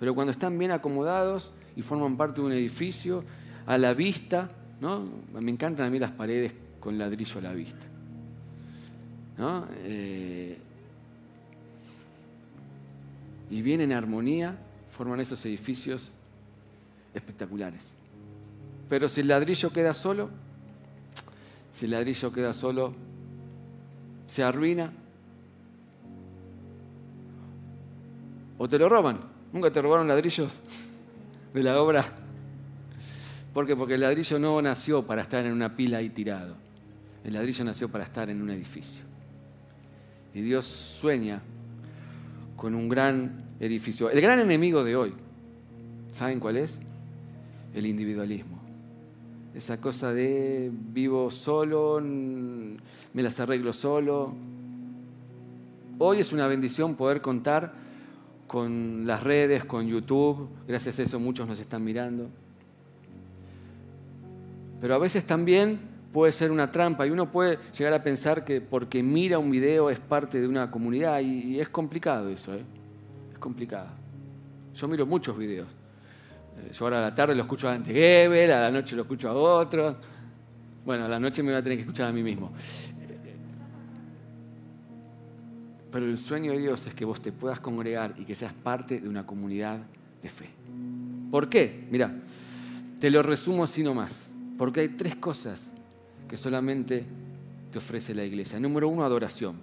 Pero 0.00 0.14
cuando 0.14 0.32
están 0.32 0.58
bien 0.58 0.72
acomodados 0.72 1.52
y 1.76 1.82
forman 1.82 2.16
parte 2.16 2.40
de 2.40 2.46
un 2.46 2.52
edificio, 2.52 3.24
a 3.66 3.78
la 3.78 3.94
vista, 3.94 4.50
¿no? 4.80 5.08
Me 5.32 5.50
encantan 5.50 5.86
a 5.86 5.90
mí 5.90 5.98
las 5.98 6.10
paredes 6.10 6.52
con 6.80 6.98
ladrillo 6.98 7.38
a 7.38 7.42
la 7.42 7.52
vista. 7.52 7.86
Eh, 9.38 10.58
y 13.50 13.62
bien 13.62 13.80
en 13.80 13.92
armonía, 13.92 14.56
forman 14.90 15.20
esos 15.20 15.44
edificios 15.46 16.10
espectaculares. 17.14 17.94
Pero 18.88 19.08
si 19.08 19.20
el 19.20 19.28
ladrillo 19.28 19.72
queda 19.72 19.94
solo, 19.94 20.30
si 21.72 21.86
el 21.86 21.92
ladrillo 21.92 22.32
queda 22.32 22.52
solo, 22.52 22.94
se 24.26 24.42
arruina 24.42 24.92
o 28.58 28.68
te 28.68 28.78
lo 28.78 28.88
roban. 28.88 29.20
¿Nunca 29.52 29.70
te 29.70 29.80
robaron 29.80 30.08
ladrillos 30.08 30.60
de 31.52 31.62
la 31.62 31.80
obra? 31.80 32.04
¿Por 33.52 33.66
qué? 33.66 33.76
Porque 33.76 33.94
el 33.94 34.00
ladrillo 34.00 34.38
no 34.38 34.60
nació 34.60 35.06
para 35.06 35.22
estar 35.22 35.44
en 35.44 35.52
una 35.52 35.76
pila 35.76 35.98
ahí 35.98 36.10
tirado. 36.10 36.56
El 37.22 37.34
ladrillo 37.34 37.64
nació 37.64 37.88
para 37.88 38.04
estar 38.04 38.28
en 38.28 38.42
un 38.42 38.50
edificio. 38.50 39.13
Y 40.34 40.42
Dios 40.42 40.66
sueña 40.66 41.40
con 42.56 42.74
un 42.74 42.88
gran 42.88 43.44
edificio. 43.60 44.10
El 44.10 44.20
gran 44.20 44.40
enemigo 44.40 44.84
de 44.84 44.96
hoy, 44.96 45.14
¿saben 46.10 46.40
cuál 46.40 46.56
es? 46.56 46.80
El 47.74 47.86
individualismo 47.86 48.54
esa 49.54 49.80
cosa 49.80 50.12
de 50.12 50.70
vivo 50.72 51.30
solo, 51.30 52.00
me 52.00 53.22
las 53.22 53.38
arreglo 53.38 53.72
solo. 53.72 54.34
Hoy 55.98 56.18
es 56.18 56.32
una 56.32 56.48
bendición 56.48 56.96
poder 56.96 57.20
contar 57.20 57.72
con 58.48 59.06
las 59.06 59.22
redes, 59.22 59.64
con 59.64 59.86
YouTube, 59.86 60.48
gracias 60.66 60.98
a 60.98 61.02
eso 61.04 61.20
muchos 61.20 61.46
nos 61.46 61.60
están 61.60 61.84
mirando. 61.84 62.28
Pero 64.80 64.96
a 64.96 64.98
veces 64.98 65.24
también 65.24 65.78
puede 66.14 66.30
ser 66.30 66.52
una 66.52 66.70
trampa 66.70 67.04
y 67.04 67.10
uno 67.10 67.28
puede 67.28 67.58
llegar 67.76 67.92
a 67.92 68.00
pensar 68.00 68.44
que 68.44 68.60
porque 68.60 69.02
mira 69.02 69.36
un 69.36 69.50
video 69.50 69.90
es 69.90 69.98
parte 69.98 70.40
de 70.40 70.46
una 70.46 70.70
comunidad 70.70 71.20
y, 71.20 71.58
es 71.58 71.68
complicado 71.68 72.28
eso. 72.28 72.54
¿eh? 72.54 72.62
complicada. 73.40 73.92
Yo 74.74 74.86
miro 74.86 75.04
muchos 75.04 75.36
videos. 75.36 75.66
Eh, 76.56 76.70
yo 76.72 76.84
ahora 76.84 76.98
a 76.98 77.02
la 77.02 77.14
tarde 77.14 77.34
lo 77.34 77.42
escucho 77.42 77.68
a 77.68 77.74
Ante 77.74 77.92
Gebel, 77.92 78.52
a 78.52 78.60
la 78.60 78.70
noche 78.70 78.94
lo 78.94 79.02
escucho 79.02 79.28
a 79.28 79.32
otro. 79.34 79.96
Bueno, 80.86 81.04
a 81.04 81.08
la 81.08 81.18
noche 81.18 81.42
me 81.42 81.50
voy 81.50 81.58
a 81.58 81.62
tener 81.62 81.78
que 81.78 81.82
escuchar 81.82 82.06
a 82.06 82.12
mí 82.12 82.22
mismo. 82.22 82.52
Pero 85.90 86.06
el 86.06 86.16
sueño 86.16 86.52
de 86.52 86.58
Dios 86.58 86.86
es 86.86 86.94
que 86.94 87.04
vos 87.04 87.20
te 87.20 87.32
puedas 87.32 87.58
congregar 87.58 88.14
y 88.16 88.24
que 88.24 88.36
seas 88.36 88.52
parte 88.52 89.00
de 89.00 89.08
una 89.08 89.26
comunidad 89.26 89.80
de 90.22 90.28
fe. 90.28 90.48
¿Por 91.32 91.48
qué? 91.48 91.88
Mira, 91.90 92.14
te 93.00 93.10
lo 93.10 93.20
resumo 93.20 93.64
así 93.64 93.82
nomás. 93.82 94.28
Porque 94.56 94.80
hay 94.80 94.88
tres 94.90 95.16
cosas 95.16 95.72
que 96.28 96.36
solamente 96.36 97.04
te 97.70 97.78
ofrece 97.78 98.14
la 98.14 98.24
iglesia. 98.24 98.58
Número 98.60 98.88
uno, 98.88 99.04
adoración. 99.04 99.56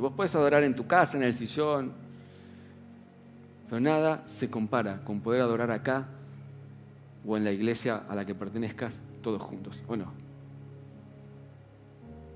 Vos 0.00 0.12
puedes 0.14 0.34
adorar 0.34 0.62
en 0.64 0.74
tu 0.74 0.86
casa, 0.86 1.16
en 1.16 1.22
el 1.22 1.34
sillón, 1.34 1.92
pero 3.68 3.80
nada 3.80 4.22
se 4.26 4.50
compara 4.50 5.02
con 5.02 5.20
poder 5.20 5.40
adorar 5.40 5.70
acá 5.70 6.08
o 7.26 7.36
en 7.36 7.44
la 7.44 7.52
iglesia 7.52 8.04
a 8.08 8.14
la 8.14 8.24
que 8.24 8.34
pertenezcas 8.34 9.00
todos 9.22 9.42
juntos, 9.42 9.82
¿o 9.88 9.96
no? 9.96 10.12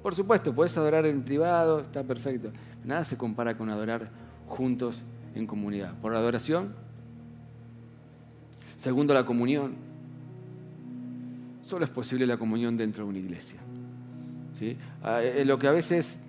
Por 0.03 0.15
supuesto, 0.15 0.55
puedes 0.55 0.77
adorar 0.77 1.07
en 1.07 1.23
privado, 1.23 1.81
está 1.81 2.03
perfecto. 2.03 2.51
Nada 2.85 3.05
se 3.05 3.17
compara 3.17 3.57
con 3.57 3.71
adorar 3.71 4.11
juntos 4.47 5.03
en 5.35 5.47
comunidad. 5.47 5.95
Por 6.01 6.13
la 6.13 6.19
adoración. 6.19 6.75
Segundo, 8.77 9.15
la 9.15 9.25
comunión. 9.25 9.92
Solo 11.73 11.87
es 11.87 11.91
posible 11.91 12.27
la 12.27 12.37
comunión 12.37 12.77
dentro 12.77 13.03
de 13.03 13.09
una 13.09 13.19
iglesia. 13.19 13.59
¿Sí? 14.53 14.77
Ah, 15.03 15.23
eh, 15.23 15.43
lo 15.47 15.59
que 15.59 15.69
a 15.69 15.71
veces... 15.71 16.21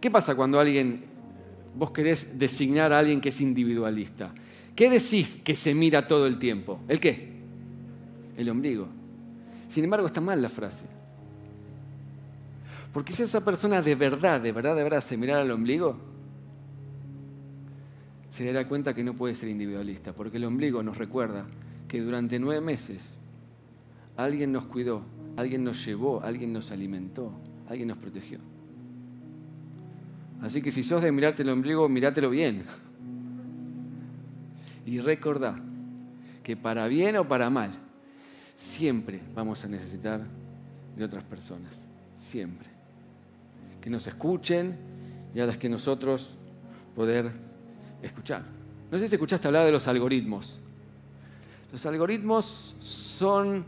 ¿Qué 0.00 0.10
pasa 0.10 0.34
cuando 0.34 0.58
alguien, 0.58 1.02
vos 1.76 1.90
querés 1.90 2.38
designar 2.38 2.90
a 2.90 2.98
alguien 2.98 3.20
que 3.20 3.28
es 3.28 3.42
individualista? 3.42 4.32
¿Qué 4.74 4.88
decís 4.88 5.36
que 5.44 5.54
se 5.54 5.74
mira 5.74 6.06
todo 6.06 6.26
el 6.26 6.38
tiempo? 6.38 6.80
¿El 6.88 6.98
qué? 6.98 7.42
El 8.38 8.48
ombligo. 8.48 8.88
Sin 9.68 9.84
embargo, 9.84 10.06
está 10.06 10.22
mal 10.22 10.40
la 10.40 10.48
frase. 10.48 10.86
Porque 12.90 13.12
si 13.12 13.24
esa 13.24 13.44
persona 13.44 13.82
de 13.82 13.94
verdad, 13.96 14.40
de 14.40 14.52
verdad, 14.52 14.74
de 14.76 14.82
verdad 14.82 15.02
se 15.02 15.18
mirara 15.18 15.42
al 15.42 15.50
ombligo, 15.50 15.98
se 18.30 18.46
dará 18.46 18.66
cuenta 18.66 18.94
que 18.94 19.04
no 19.04 19.12
puede 19.12 19.34
ser 19.34 19.50
individualista, 19.50 20.14
porque 20.14 20.38
el 20.38 20.44
ombligo 20.44 20.82
nos 20.82 20.96
recuerda 20.96 21.46
que 21.86 22.00
durante 22.00 22.38
nueve 22.38 22.62
meses 22.62 23.02
alguien 24.16 24.52
nos 24.52 24.64
cuidó, 24.66 25.02
alguien 25.36 25.64
nos 25.64 25.84
llevó, 25.84 26.22
alguien 26.22 26.52
nos 26.52 26.70
alimentó, 26.70 27.32
alguien 27.68 27.88
nos 27.88 27.98
protegió. 27.98 28.38
Así 30.40 30.60
que 30.60 30.70
si 30.70 30.82
sos 30.82 31.02
de 31.02 31.10
mirarte 31.12 31.42
el 31.42 31.48
ombligo, 31.48 31.88
mirátelo 31.88 32.30
bien. 32.30 32.64
Y 34.86 35.00
recordá 35.00 35.58
que 36.42 36.56
para 36.56 36.86
bien 36.88 37.16
o 37.16 37.26
para 37.26 37.48
mal, 37.48 37.72
siempre 38.56 39.20
vamos 39.34 39.64
a 39.64 39.68
necesitar 39.68 40.20
de 40.96 41.04
otras 41.04 41.24
personas. 41.24 41.86
Siempre 42.16 42.74
que 43.84 43.90
nos 43.90 44.06
escuchen 44.06 44.78
y 45.34 45.40
a 45.40 45.44
las 45.44 45.58
que 45.58 45.68
nosotros 45.68 46.30
poder 46.96 47.30
escuchar. 48.02 48.42
No 48.90 48.96
sé 48.96 49.08
si 49.08 49.16
escuchaste 49.16 49.46
hablar 49.46 49.66
de 49.66 49.72
los 49.72 49.86
algoritmos. 49.86 50.58
Los 51.70 51.84
algoritmos 51.84 52.76
son, 52.78 53.66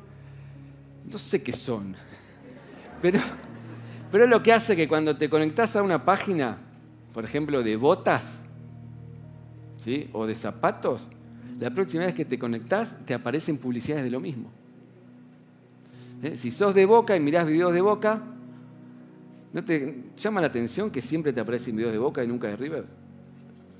no 1.10 1.18
sé 1.18 1.42
qué 1.42 1.52
son, 1.52 1.94
pero, 3.00 3.20
pero 4.10 4.24
es 4.24 4.30
lo 4.30 4.42
que 4.42 4.52
hace 4.52 4.76
que 4.76 4.88
cuando 4.88 5.16
te 5.16 5.28
conectas 5.28 5.76
a 5.76 5.82
una 5.82 6.04
página, 6.04 6.58
por 7.12 7.24
ejemplo, 7.24 7.62
de 7.62 7.76
botas 7.76 8.44
¿sí? 9.78 10.10
o 10.12 10.26
de 10.26 10.34
zapatos, 10.34 11.08
la 11.58 11.70
próxima 11.70 12.04
vez 12.04 12.14
que 12.14 12.24
te 12.24 12.38
conectas 12.38 12.96
te 13.06 13.14
aparecen 13.14 13.58
publicidades 13.58 14.04
de 14.04 14.10
lo 14.10 14.20
mismo. 14.20 14.50
¿Eh? 16.22 16.36
Si 16.36 16.50
sos 16.50 16.74
de 16.74 16.84
boca 16.86 17.16
y 17.16 17.20
mirás 17.20 17.46
videos 17.46 17.72
de 17.72 17.80
boca, 17.80 18.22
¿No 19.56 19.64
te 19.64 20.02
llama 20.18 20.42
la 20.42 20.48
atención 20.48 20.90
que 20.90 21.00
siempre 21.00 21.32
te 21.32 21.40
aparecen 21.40 21.74
videos 21.74 21.90
de 21.90 21.98
Boca 21.98 22.22
y 22.22 22.26
nunca 22.26 22.46
de 22.46 22.56
River? 22.56 22.84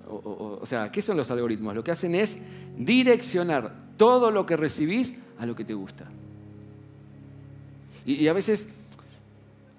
O, 0.09 0.65
sea, 0.65 0.91
¿qué 0.91 1.03
son 1.03 1.19
los 1.19 1.31
algoritmos? 1.31 1.75
Lo 1.75 1.85
que 1.85 1.91
hacen 1.91 2.15
es 2.15 2.39
direccionar 2.79 3.75
todo 3.99 4.31
lo 4.31 4.47
que 4.47 4.57
recibís 4.57 5.19
a 5.37 5.45
lo 5.45 5.55
que 5.55 5.67
te 5.67 5.75
gusta. 5.75 6.07
Y, 8.07 8.29
a 8.29 8.33
veces, 8.33 8.69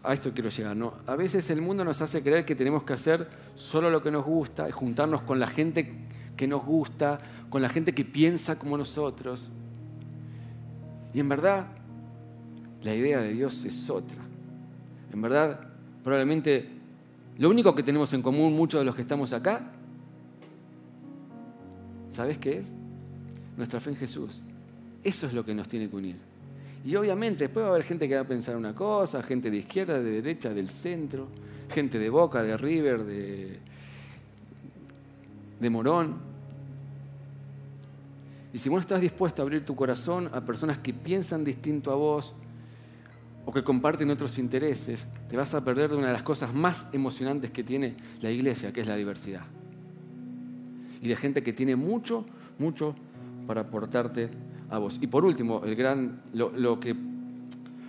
a 0.03 0.13
esto 0.13 0.33
quiero 0.33 0.49
llegar, 0.49 0.75
¿no? 0.75 0.95
A 1.05 1.15
veces 1.15 1.49
el 1.49 1.61
mundo 1.61 1.85
nos 1.85 2.01
hace 2.01 2.21
creer 2.21 2.43
que 2.43 2.55
tenemos 2.55 2.83
que 2.83 2.91
hacer 2.91 3.29
solo 3.55 3.89
lo 3.89 4.03
que 4.03 4.11
nos 4.11 4.25
gusta, 4.25 4.69
juntarnos 4.69 5.21
con 5.21 5.39
la 5.39 5.47
gente 5.47 5.93
que 6.35 6.45
nos 6.45 6.65
gusta, 6.65 7.19
con 7.49 7.61
la 7.61 7.69
gente 7.69 7.93
que 7.93 8.03
piensa 8.03 8.59
como 8.59 8.77
nosotros. 8.77 9.49
Y 11.13 11.21
en 11.21 11.29
verdad, 11.29 11.67
la 12.83 12.93
idea 12.93 13.21
de 13.21 13.31
Dios 13.31 13.63
es 13.63 13.89
otra. 13.89 14.19
En 15.13 15.21
verdad, 15.21 15.61
probablemente 16.03 16.67
lo 17.37 17.49
único 17.49 17.73
que 17.73 17.83
tenemos 17.83 18.11
en 18.11 18.21
común 18.21 18.53
muchos 18.53 18.81
de 18.81 18.85
los 18.85 18.93
que 18.93 19.03
estamos 19.03 19.31
acá, 19.31 19.71
¿sabes 22.09 22.37
qué 22.37 22.59
es? 22.59 22.65
Nuestra 23.55 23.79
fe 23.79 23.91
en 23.91 23.95
Jesús. 23.95 24.41
Eso 25.01 25.27
es 25.27 25.33
lo 25.33 25.45
que 25.45 25.55
nos 25.55 25.69
tiene 25.69 25.89
que 25.89 25.95
unir. 25.95 26.26
Y 26.87 26.95
obviamente 26.95 27.43
después 27.43 27.65
va 27.65 27.67
a 27.67 27.71
haber 27.71 27.83
gente 27.83 28.07
que 28.07 28.15
va 28.15 28.21
a 28.21 28.27
pensar 28.27 28.55
una 28.55 28.73
cosa, 28.73 29.21
gente 29.21 29.51
de 29.51 29.57
izquierda, 29.57 29.99
de 29.99 30.09
derecha, 30.09 30.53
del 30.53 30.69
centro, 30.69 31.27
gente 31.69 31.99
de 31.99 32.09
Boca, 32.09 32.41
de 32.41 32.55
River, 32.55 33.03
de, 33.03 33.59
de 35.59 35.69
Morón. 35.69 36.15
Y 38.53 38.57
si 38.57 38.69
vos 38.69 38.79
estás 38.79 39.01
dispuesto 39.01 39.41
a 39.41 39.43
abrir 39.43 39.65
tu 39.65 39.75
corazón 39.75 40.29
a 40.31 40.39
personas 40.45 40.77
que 40.77 40.93
piensan 40.93 41.43
distinto 41.43 41.91
a 41.91 41.95
vos, 41.95 42.33
o 43.45 43.51
que 43.51 43.65
comparten 43.65 44.09
otros 44.09 44.37
intereses, 44.37 45.07
te 45.27 45.35
vas 45.35 45.53
a 45.55 45.65
perder 45.65 45.89
de 45.89 45.97
una 45.97 46.07
de 46.07 46.13
las 46.13 46.23
cosas 46.23 46.53
más 46.53 46.87
emocionantes 46.93 47.51
que 47.51 47.65
tiene 47.65 47.97
la 48.21 48.31
iglesia, 48.31 48.71
que 48.71 48.79
es 48.79 48.87
la 48.87 48.95
diversidad. 48.95 49.43
Y 51.01 51.09
de 51.09 51.17
gente 51.17 51.43
que 51.43 51.51
tiene 51.51 51.75
mucho, 51.75 52.25
mucho 52.57 52.95
para 53.45 53.59
aportarte 53.59 54.29
a 54.69 54.77
vos. 54.77 54.97
Y 55.01 55.07
por 55.07 55.25
último, 55.25 55.63
el 55.65 55.75
gran, 55.75 56.21
lo, 56.33 56.79
que 56.79 56.95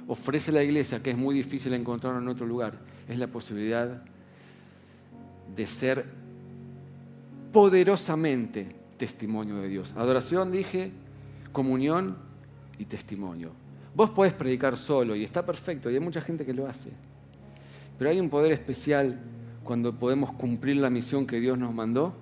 ofrece 0.06 0.52
la 0.52 0.62
iglesia, 0.62 1.02
que 1.02 1.10
es 1.10 1.16
muy 1.16 1.34
difícil 1.34 1.72
encontrar 1.74 2.16
en 2.16 2.28
otro 2.28 2.46
lugar, 2.46 2.74
es 3.08 3.18
la 3.18 3.26
posibilidad 3.26 4.02
de 5.54 5.66
ser 5.66 6.04
poderosamente 7.52 8.74
testimonio 8.96 9.56
de 9.56 9.68
Dios. 9.68 9.92
Adoración, 9.96 10.52
dije, 10.52 10.92
comunión 11.52 12.16
y 12.78 12.84
testimonio. 12.84 13.52
Vos 13.94 14.10
podés 14.10 14.32
predicar 14.32 14.76
solo 14.76 15.16
y 15.16 15.24
está 15.24 15.44
perfecto 15.44 15.90
y 15.90 15.94
hay 15.94 16.00
mucha 16.00 16.20
gente 16.20 16.44
que 16.44 16.52
lo 16.52 16.66
hace. 16.66 16.90
Pero 17.98 18.10
hay 18.10 18.20
un 18.20 18.30
poder 18.30 18.52
especial 18.52 19.18
cuando 19.64 19.92
podemos 19.92 20.32
cumplir 20.32 20.76
la 20.76 20.88
misión 20.88 21.26
que 21.26 21.40
Dios 21.40 21.58
nos 21.58 21.74
mandó 21.74 22.14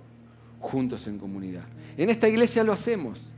juntos 0.58 1.06
en 1.06 1.18
comunidad. 1.18 1.64
En 1.96 2.10
esta 2.10 2.28
iglesia 2.28 2.64
lo 2.64 2.72
hacemos. 2.72 3.30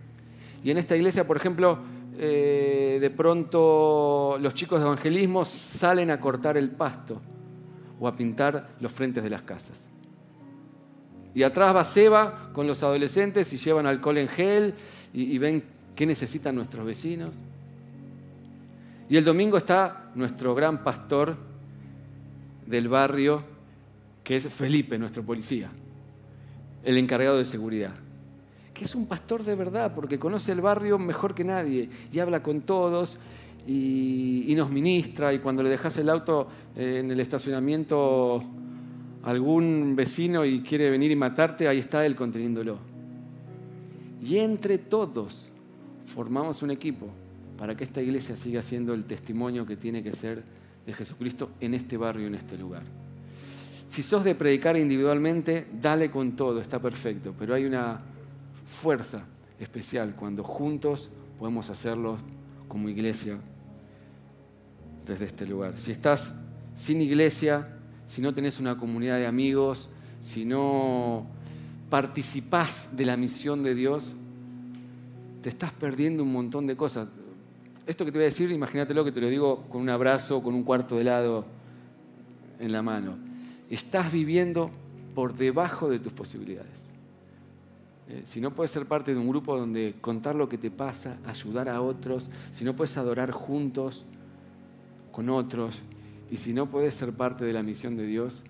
Y 0.62 0.70
en 0.70 0.78
esta 0.78 0.96
iglesia, 0.96 1.26
por 1.26 1.36
ejemplo, 1.36 1.78
eh, 2.18 2.98
de 3.00 3.10
pronto 3.10 4.38
los 4.40 4.54
chicos 4.54 4.80
de 4.80 4.86
evangelismo 4.86 5.44
salen 5.44 6.10
a 6.10 6.18
cortar 6.18 6.56
el 6.56 6.70
pasto 6.70 7.20
o 8.00 8.08
a 8.08 8.16
pintar 8.16 8.70
los 8.80 8.90
frentes 8.90 9.22
de 9.22 9.30
las 9.30 9.42
casas. 9.42 9.88
Y 11.34 11.42
atrás 11.42 11.74
va 11.74 11.84
Seba 11.84 12.50
con 12.52 12.66
los 12.66 12.82
adolescentes 12.82 13.52
y 13.52 13.56
llevan 13.56 13.86
alcohol 13.86 14.18
en 14.18 14.28
gel 14.28 14.74
y, 15.12 15.32
y 15.34 15.38
ven 15.38 15.62
qué 15.94 16.06
necesitan 16.06 16.54
nuestros 16.54 16.84
vecinos. 16.84 17.30
Y 19.08 19.16
el 19.16 19.24
domingo 19.24 19.56
está 19.56 20.10
nuestro 20.14 20.54
gran 20.54 20.82
pastor 20.82 21.36
del 22.66 22.88
barrio, 22.88 23.42
que 24.22 24.36
es 24.36 24.52
Felipe, 24.52 24.98
nuestro 24.98 25.22
policía, 25.22 25.70
el 26.84 26.98
encargado 26.98 27.38
de 27.38 27.46
seguridad, 27.46 27.94
que 28.78 28.84
es 28.84 28.94
un 28.94 29.06
pastor 29.06 29.42
de 29.42 29.56
verdad, 29.56 29.92
porque 29.92 30.20
conoce 30.20 30.52
el 30.52 30.60
barrio 30.60 30.98
mejor 30.98 31.34
que 31.34 31.42
nadie 31.42 31.90
y 32.12 32.18
habla 32.20 32.44
con 32.44 32.60
todos 32.60 33.18
y, 33.66 34.54
nos 34.56 34.70
ministra 34.70 35.32
y 35.34 35.40
cuando 35.40 35.62
le 35.62 35.68
dejas 35.68 35.98
el 35.98 36.08
auto 36.08 36.48
eh, 36.76 36.98
en 37.00 37.10
el 37.10 37.18
estacionamiento 37.18 38.40
a 39.22 39.30
algún 39.30 39.94
vecino 39.96 40.44
y 40.44 40.60
quiere 40.62 40.90
venir 40.90 41.10
y 41.10 41.16
matarte, 41.16 41.66
ahí 41.66 41.78
está 41.78 42.06
él 42.06 42.14
conteniéndolo. 42.14 42.78
Y 44.22 44.38
entre 44.38 44.78
todos 44.78 45.48
formamos 46.04 46.62
un 46.62 46.70
equipo 46.70 47.08
para 47.58 47.76
que 47.76 47.82
esta 47.82 48.00
iglesia 48.00 48.36
siga 48.36 48.62
siendo 48.62 48.94
el 48.94 49.04
testimonio 49.04 49.66
que 49.66 49.76
tiene 49.76 50.04
que 50.04 50.12
ser 50.12 50.42
de 50.86 50.92
Jesucristo 50.92 51.50
en 51.60 51.74
este 51.74 51.96
barrio, 51.96 52.28
en 52.28 52.36
este 52.36 52.56
lugar. 52.56 52.84
Si 53.88 54.02
sos 54.02 54.22
de 54.22 54.34
predicar 54.34 54.76
individualmente, 54.76 55.66
dale 55.80 56.10
con 56.10 56.36
todo, 56.36 56.60
está 56.60 56.78
perfecto, 56.78 57.34
pero 57.38 57.54
hay 57.54 57.64
una 57.64 58.00
fuerza 58.68 59.24
especial 59.58 60.14
cuando 60.14 60.44
juntos 60.44 61.10
podemos 61.38 61.70
hacerlo 61.70 62.18
como 62.68 62.88
iglesia 62.88 63.38
desde 65.06 65.24
este 65.24 65.46
lugar. 65.46 65.76
Si 65.76 65.90
estás 65.90 66.36
sin 66.74 67.00
iglesia, 67.00 67.76
si 68.06 68.20
no 68.20 68.32
tenés 68.32 68.60
una 68.60 68.76
comunidad 68.76 69.16
de 69.16 69.26
amigos, 69.26 69.88
si 70.20 70.44
no 70.44 71.26
participás 71.90 72.90
de 72.92 73.06
la 73.06 73.16
misión 73.16 73.62
de 73.62 73.74
Dios, 73.74 74.12
te 75.42 75.48
estás 75.48 75.72
perdiendo 75.72 76.22
un 76.22 76.32
montón 76.32 76.66
de 76.66 76.76
cosas. 76.76 77.08
Esto 77.86 78.04
que 78.04 78.12
te 78.12 78.18
voy 78.18 78.24
a 78.24 78.26
decir, 78.26 78.50
imagínatelo 78.50 79.04
que 79.04 79.12
te 79.12 79.20
lo 79.20 79.28
digo 79.28 79.64
con 79.70 79.80
un 79.80 79.88
abrazo, 79.88 80.42
con 80.42 80.54
un 80.54 80.62
cuarto 80.62 80.96
de 80.96 81.02
helado 81.02 81.46
en 82.60 82.70
la 82.70 82.82
mano. 82.82 83.16
Estás 83.70 84.12
viviendo 84.12 84.70
por 85.14 85.34
debajo 85.34 85.88
de 85.88 85.98
tus 85.98 86.12
posibilidades. 86.12 86.87
Eh, 88.08 88.22
si 88.24 88.40
no 88.40 88.54
puedes 88.54 88.70
ser 88.70 88.86
parte 88.86 89.12
de 89.12 89.20
un 89.20 89.28
grupo 89.28 89.56
donde 89.56 89.96
contar 90.00 90.34
lo 90.34 90.48
que 90.48 90.56
te 90.56 90.70
pasa, 90.70 91.18
ayudar 91.26 91.68
a 91.68 91.82
otros, 91.82 92.30
si 92.52 92.64
no 92.64 92.74
puedes 92.74 92.96
adorar 92.96 93.30
juntos 93.32 94.06
con 95.12 95.28
otros, 95.28 95.82
y 96.30 96.38
si 96.38 96.52
no 96.52 96.70
puedes 96.70 96.94
ser 96.94 97.12
parte 97.12 97.44
de 97.44 97.52
la 97.52 97.62
misión 97.62 97.96
de 97.96 98.06
Dios, 98.06 98.42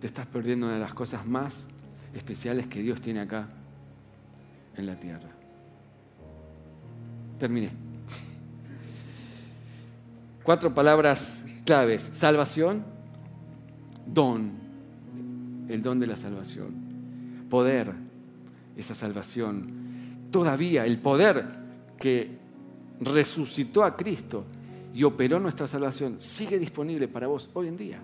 te 0.00 0.06
estás 0.06 0.26
perdiendo 0.26 0.66
una 0.66 0.74
de 0.74 0.80
las 0.80 0.94
cosas 0.94 1.26
más 1.26 1.66
especiales 2.14 2.66
que 2.66 2.82
Dios 2.82 3.00
tiene 3.00 3.20
acá 3.20 3.48
en 4.76 4.86
la 4.86 4.98
tierra. 4.98 5.28
Terminé. 7.38 7.70
Cuatro 10.42 10.74
palabras 10.74 11.42
claves. 11.64 12.10
Salvación, 12.12 12.84
don, 14.06 14.52
el 15.68 15.82
don 15.82 16.00
de 16.00 16.06
la 16.06 16.16
salvación. 16.16 16.74
Poder, 17.48 18.09
esa 18.80 18.94
salvación. 18.94 20.28
Todavía 20.30 20.86
el 20.86 20.98
poder 20.98 21.44
que 21.98 22.38
resucitó 23.00 23.84
a 23.84 23.96
Cristo 23.96 24.44
y 24.94 25.04
operó 25.04 25.38
nuestra 25.38 25.68
salvación 25.68 26.16
sigue 26.20 26.58
disponible 26.58 27.08
para 27.08 27.26
vos 27.26 27.50
hoy 27.54 27.68
en 27.68 27.76
día. 27.76 27.98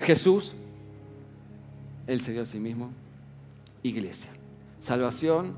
Jesús, 0.00 0.54
Él 2.06 2.20
se 2.20 2.32
dio 2.32 2.42
a 2.42 2.46
sí 2.46 2.58
mismo, 2.58 2.90
iglesia. 3.82 4.30
Salvación, 4.80 5.52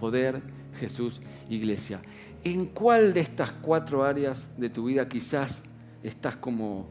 poder, 0.00 0.42
Jesús, 0.80 1.20
iglesia. 1.48 2.00
¿En 2.42 2.66
cuál 2.66 3.14
de 3.14 3.20
estas 3.20 3.52
cuatro 3.52 4.04
áreas 4.04 4.48
de 4.56 4.68
tu 4.68 4.86
vida 4.86 5.08
quizás 5.08 5.62
estás 6.02 6.36
como 6.36 6.88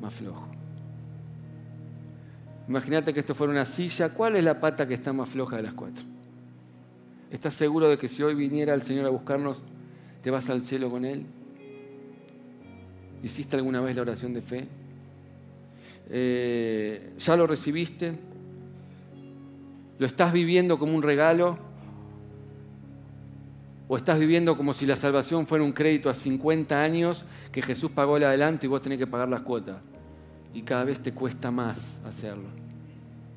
más 0.00 0.14
flojo? 0.14 0.57
Imagínate 2.68 3.14
que 3.14 3.20
esto 3.20 3.34
fuera 3.34 3.50
una 3.50 3.64
silla, 3.64 4.10
¿cuál 4.10 4.36
es 4.36 4.44
la 4.44 4.60
pata 4.60 4.86
que 4.86 4.92
está 4.92 5.10
más 5.12 5.30
floja 5.30 5.56
de 5.56 5.62
las 5.62 5.72
cuatro? 5.72 6.04
¿Estás 7.30 7.54
seguro 7.54 7.88
de 7.88 7.96
que 7.96 8.08
si 8.08 8.22
hoy 8.22 8.34
viniera 8.34 8.74
el 8.74 8.82
Señor 8.82 9.06
a 9.06 9.08
buscarnos, 9.08 9.58
te 10.22 10.30
vas 10.30 10.50
al 10.50 10.62
cielo 10.62 10.90
con 10.90 11.06
Él? 11.06 11.24
¿Hiciste 13.22 13.56
alguna 13.56 13.80
vez 13.80 13.96
la 13.96 14.02
oración 14.02 14.34
de 14.34 14.42
fe? 14.42 14.68
Eh, 16.10 17.14
¿Ya 17.18 17.36
lo 17.36 17.46
recibiste? 17.46 18.12
¿Lo 19.98 20.06
estás 20.06 20.32
viviendo 20.32 20.78
como 20.78 20.94
un 20.94 21.02
regalo? 21.02 21.58
¿O 23.88 23.96
estás 23.96 24.18
viviendo 24.18 24.58
como 24.58 24.74
si 24.74 24.84
la 24.84 24.96
salvación 24.96 25.46
fuera 25.46 25.64
un 25.64 25.72
crédito 25.72 26.10
a 26.10 26.14
50 26.14 26.78
años 26.78 27.24
que 27.50 27.62
Jesús 27.62 27.90
pagó 27.90 28.18
el 28.18 28.24
adelanto 28.24 28.66
y 28.66 28.68
vos 28.68 28.82
tenés 28.82 28.98
que 28.98 29.06
pagar 29.06 29.30
las 29.30 29.40
cuotas? 29.40 29.78
Y 30.54 30.62
cada 30.62 30.84
vez 30.84 31.00
te 31.00 31.12
cuesta 31.12 31.50
más 31.50 31.98
hacerlo. 32.04 32.48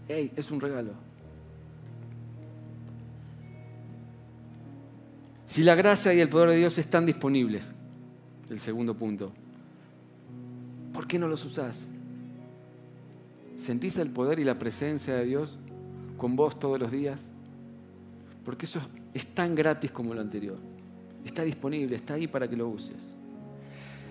¡Ey! 0.07 0.31
Es 0.35 0.51
un 0.51 0.59
regalo. 0.59 0.93
Si 5.45 5.63
la 5.63 5.75
gracia 5.75 6.13
y 6.13 6.21
el 6.21 6.29
poder 6.29 6.51
de 6.51 6.57
Dios 6.57 6.77
están 6.77 7.05
disponibles, 7.05 7.73
el 8.49 8.59
segundo 8.59 8.95
punto, 8.95 9.33
¿por 10.93 11.07
qué 11.07 11.19
no 11.19 11.27
los 11.27 11.43
usás? 11.43 11.89
¿Sentís 13.57 13.97
el 13.97 14.09
poder 14.09 14.39
y 14.39 14.45
la 14.45 14.57
presencia 14.57 15.13
de 15.13 15.25
Dios 15.25 15.59
con 16.17 16.37
vos 16.37 16.57
todos 16.57 16.79
los 16.79 16.89
días? 16.89 17.19
Porque 18.45 18.65
eso 18.65 18.79
es 19.13 19.27
tan 19.35 19.53
gratis 19.53 19.91
como 19.91 20.13
lo 20.13 20.21
anterior. 20.21 20.57
Está 21.25 21.43
disponible, 21.43 21.97
está 21.97 22.13
ahí 22.13 22.27
para 22.27 22.47
que 22.47 22.55
lo 22.55 22.69
uses. 22.69 23.15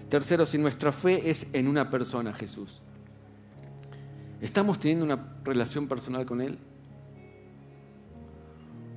Tercero, 0.09 0.45
si 0.45 0.59
nuestra 0.59 0.93
fe 0.93 1.31
es 1.31 1.47
en 1.53 1.69
una 1.69 1.89
persona, 1.89 2.33
Jesús, 2.35 2.83
¿estamos 4.41 4.79
teniendo 4.79 5.05
una 5.05 5.35
relación 5.45 5.89
personal 5.89 6.27
con 6.27 6.41
Él? 6.41 6.59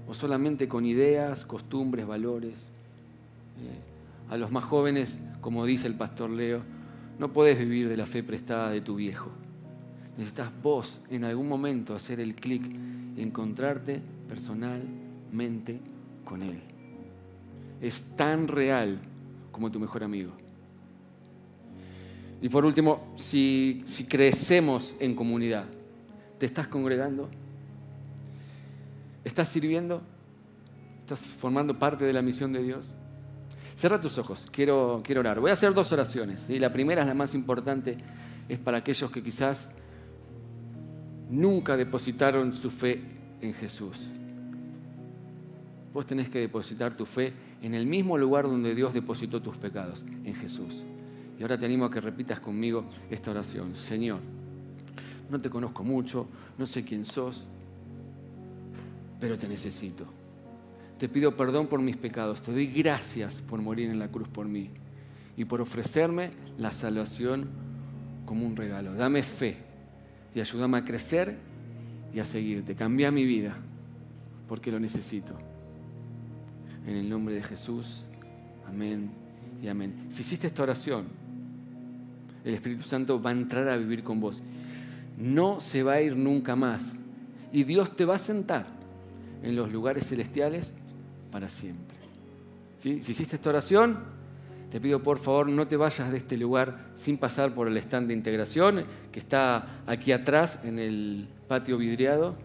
¿O 0.08 0.13
solamente 0.13 0.67
con 0.67 0.86
ideas, 0.86 1.45
costumbres, 1.45 2.06
valores? 2.06 2.67
Eh, 3.60 3.93
a 4.29 4.38
los 4.38 4.51
más 4.51 4.63
jóvenes, 4.63 5.19
como 5.41 5.65
dice 5.65 5.88
el 5.88 5.95
pastor 5.95 6.29
Leo, 6.29 6.62
no 7.19 7.32
puedes 7.32 7.58
vivir 7.60 7.89
de 7.89 7.97
la 7.97 8.06
fe 8.06 8.23
prestada 8.23 8.69
de 8.69 8.82
tu 8.82 8.95
viejo. 8.95 9.32
Necesitas 10.17 10.51
vos 10.62 11.01
en 11.10 11.23
algún 11.23 11.47
momento 11.47 11.95
hacer 11.95 12.19
el 12.19 12.36
clic 12.36 12.63
y 13.15 13.21
encontrarte 13.21 14.01
personalmente 14.27 15.79
con 16.23 16.41
Él. 16.41 16.62
Es 17.82 18.03
tan 18.15 18.47
real 18.47 18.99
como 19.51 19.71
tu 19.71 19.79
mejor 19.79 20.03
amigo. 20.03 20.42
Y 22.43 22.49
por 22.49 22.65
último, 22.65 23.13
si, 23.15 23.86
crecemos 24.10 24.97
en 24.99 25.15
comunidad, 25.15 25.63
¿te 26.38 26.45
estás 26.45 26.67
congregando? 26.67 27.29
¿Estás 29.23 29.47
sirviendo? 29.47 30.01
¿Estás 30.99 31.21
formando 31.21 31.79
parte 31.79 32.03
de 32.03 32.12
la 32.12 32.21
misión 32.21 32.51
de 32.51 32.62
Dios? 32.62 32.91
Cierra 33.77 34.01
tus 34.01 34.17
ojos, 34.17 34.45
quiero, 34.51 35.01
quiero 35.06 35.21
orar. 35.21 35.39
Voy 35.39 35.51
a 35.51 35.53
hacer 35.53 35.73
dos 35.73 35.93
oraciones. 35.93 36.49
y 36.49 36.60
La 36.60 36.73
primera 36.73 37.03
es 37.03 37.08
la 37.08 37.13
más 37.13 37.34
importante, 37.34 37.95
es 38.49 38.58
para 38.60 38.79
aquellos 38.79 39.10
que 39.10 39.23
quizás 39.23 39.69
nunca 41.29 41.77
depositaron 41.77 42.51
su 42.51 42.69
fe 42.69 43.03
en 43.39 43.53
Jesús. 43.53 44.10
Vos 45.93 46.06
tenés 46.06 46.27
que 46.27 46.39
depositar 46.39 46.93
tu 46.93 47.06
fe 47.06 47.32
en 47.62 47.73
el 47.73 47.86
mismo 47.86 48.17
lugar 48.17 48.43
donde 48.43 48.75
Dios 48.75 48.93
depositó 48.93 49.41
tus 49.41 49.56
pecados, 49.56 50.03
en 50.25 50.36
Jesús. 50.36 50.84
Y 51.43 51.45
ahora 51.45 51.58
te 51.58 51.65
animo 51.65 51.84
a 51.84 51.91
que 51.91 51.99
repitas 51.99 52.39
conmigo 52.39 52.86
esta 53.10 53.32
oración. 53.32 53.75
Señor, 53.75 54.21
no 55.29 55.41
te 55.41 55.49
conozco 55.49 55.84
mucho, 55.84 56.25
no 56.58 56.65
sé 56.65 56.86
quién 56.86 57.06
sos, 57.06 57.45
pero 59.19 59.38
te 59.38 59.49
necesito. 59.49 60.06
Te 60.97 61.10
pido 61.10 61.36
perdón 61.36 61.67
por 61.67 61.82
mis 61.82 61.97
pecados, 61.97 62.41
te 62.41 62.53
doy 62.53 62.67
gracias 62.67 63.41
por 63.41 63.62
morir 63.62 63.89
en 63.89 63.99
la 63.99 64.08
cruz 64.08 64.29
por 64.29 64.47
mí 64.47 64.69
y 65.36 65.43
por 65.43 65.60
ofrecerme 65.60 66.32
la 66.58 66.71
salvación 66.71 67.49
como 68.25 68.45
un 68.45 68.56
regalo. 68.56 68.93
Dame 68.93 69.21
fe 69.21 69.58
y 70.34 70.39
ayúdame 70.39 70.77
a 70.77 70.86
crecer 70.86 71.38
y 72.13 72.21
a 72.21 72.25
seguirte. 72.25 72.73
Cambia 72.73 73.12
mi 73.12 73.25
vida 73.25 73.58
porque 74.47 74.71
lo 74.71 74.79
necesito. 74.79 75.34
En 76.88 76.95
el 76.95 77.10
nombre 77.10 77.36
de 77.36 77.43
Jesús, 77.43 78.06
amén 78.65 79.12
y 79.62 79.67
amén. 79.67 80.06
Si 80.08 80.21
hiciste 80.21 80.47
esta 80.47 80.63
oración, 80.63 81.21
el 82.43 82.53
Espíritu 82.53 82.84
Santo 82.84 83.21
va 83.21 83.29
a 83.29 83.34
entrar 83.34 83.67
a 83.69 83.77
vivir 83.77 84.03
con 84.03 84.19
vos. 84.19 84.41
No 85.17 85.60
se 85.60 85.84
va 85.84 85.93
a 85.93 86.01
ir 86.01 86.15
nunca 86.15 86.56
más. 86.56 86.93
Y 87.51 87.63
Dios 87.63 87.95
te 87.95 88.06
va 88.06 88.15
a 88.15 88.19
sentar 88.19 88.65
en 89.41 89.56
los 89.56 89.71
lugares 89.71 90.08
celestiales 90.08 90.73
para 91.32 91.49
siempre. 91.49 91.97
Si 92.79 92.89
hiciste 92.97 93.36
esta 93.36 93.49
oración, 93.49 93.99
te 94.73 94.82
pido 94.82 95.03
por 95.03 95.19
favor 95.19 95.47
no 95.47 95.67
te 95.67 95.77
vayas 95.77 96.12
de 96.12 96.17
este 96.17 96.36
lugar 96.36 96.89
sin 96.95 97.17
pasar 97.17 97.53
por 97.53 97.67
el 97.67 97.77
stand 97.77 98.08
de 98.08 98.15
integración 98.15 98.86
que 99.12 99.19
está 99.19 99.84
aquí 99.86 100.12
atrás 100.12 100.60
en 100.63 100.79
el 100.79 101.27
patio 101.47 101.77
vidriado 101.77 102.36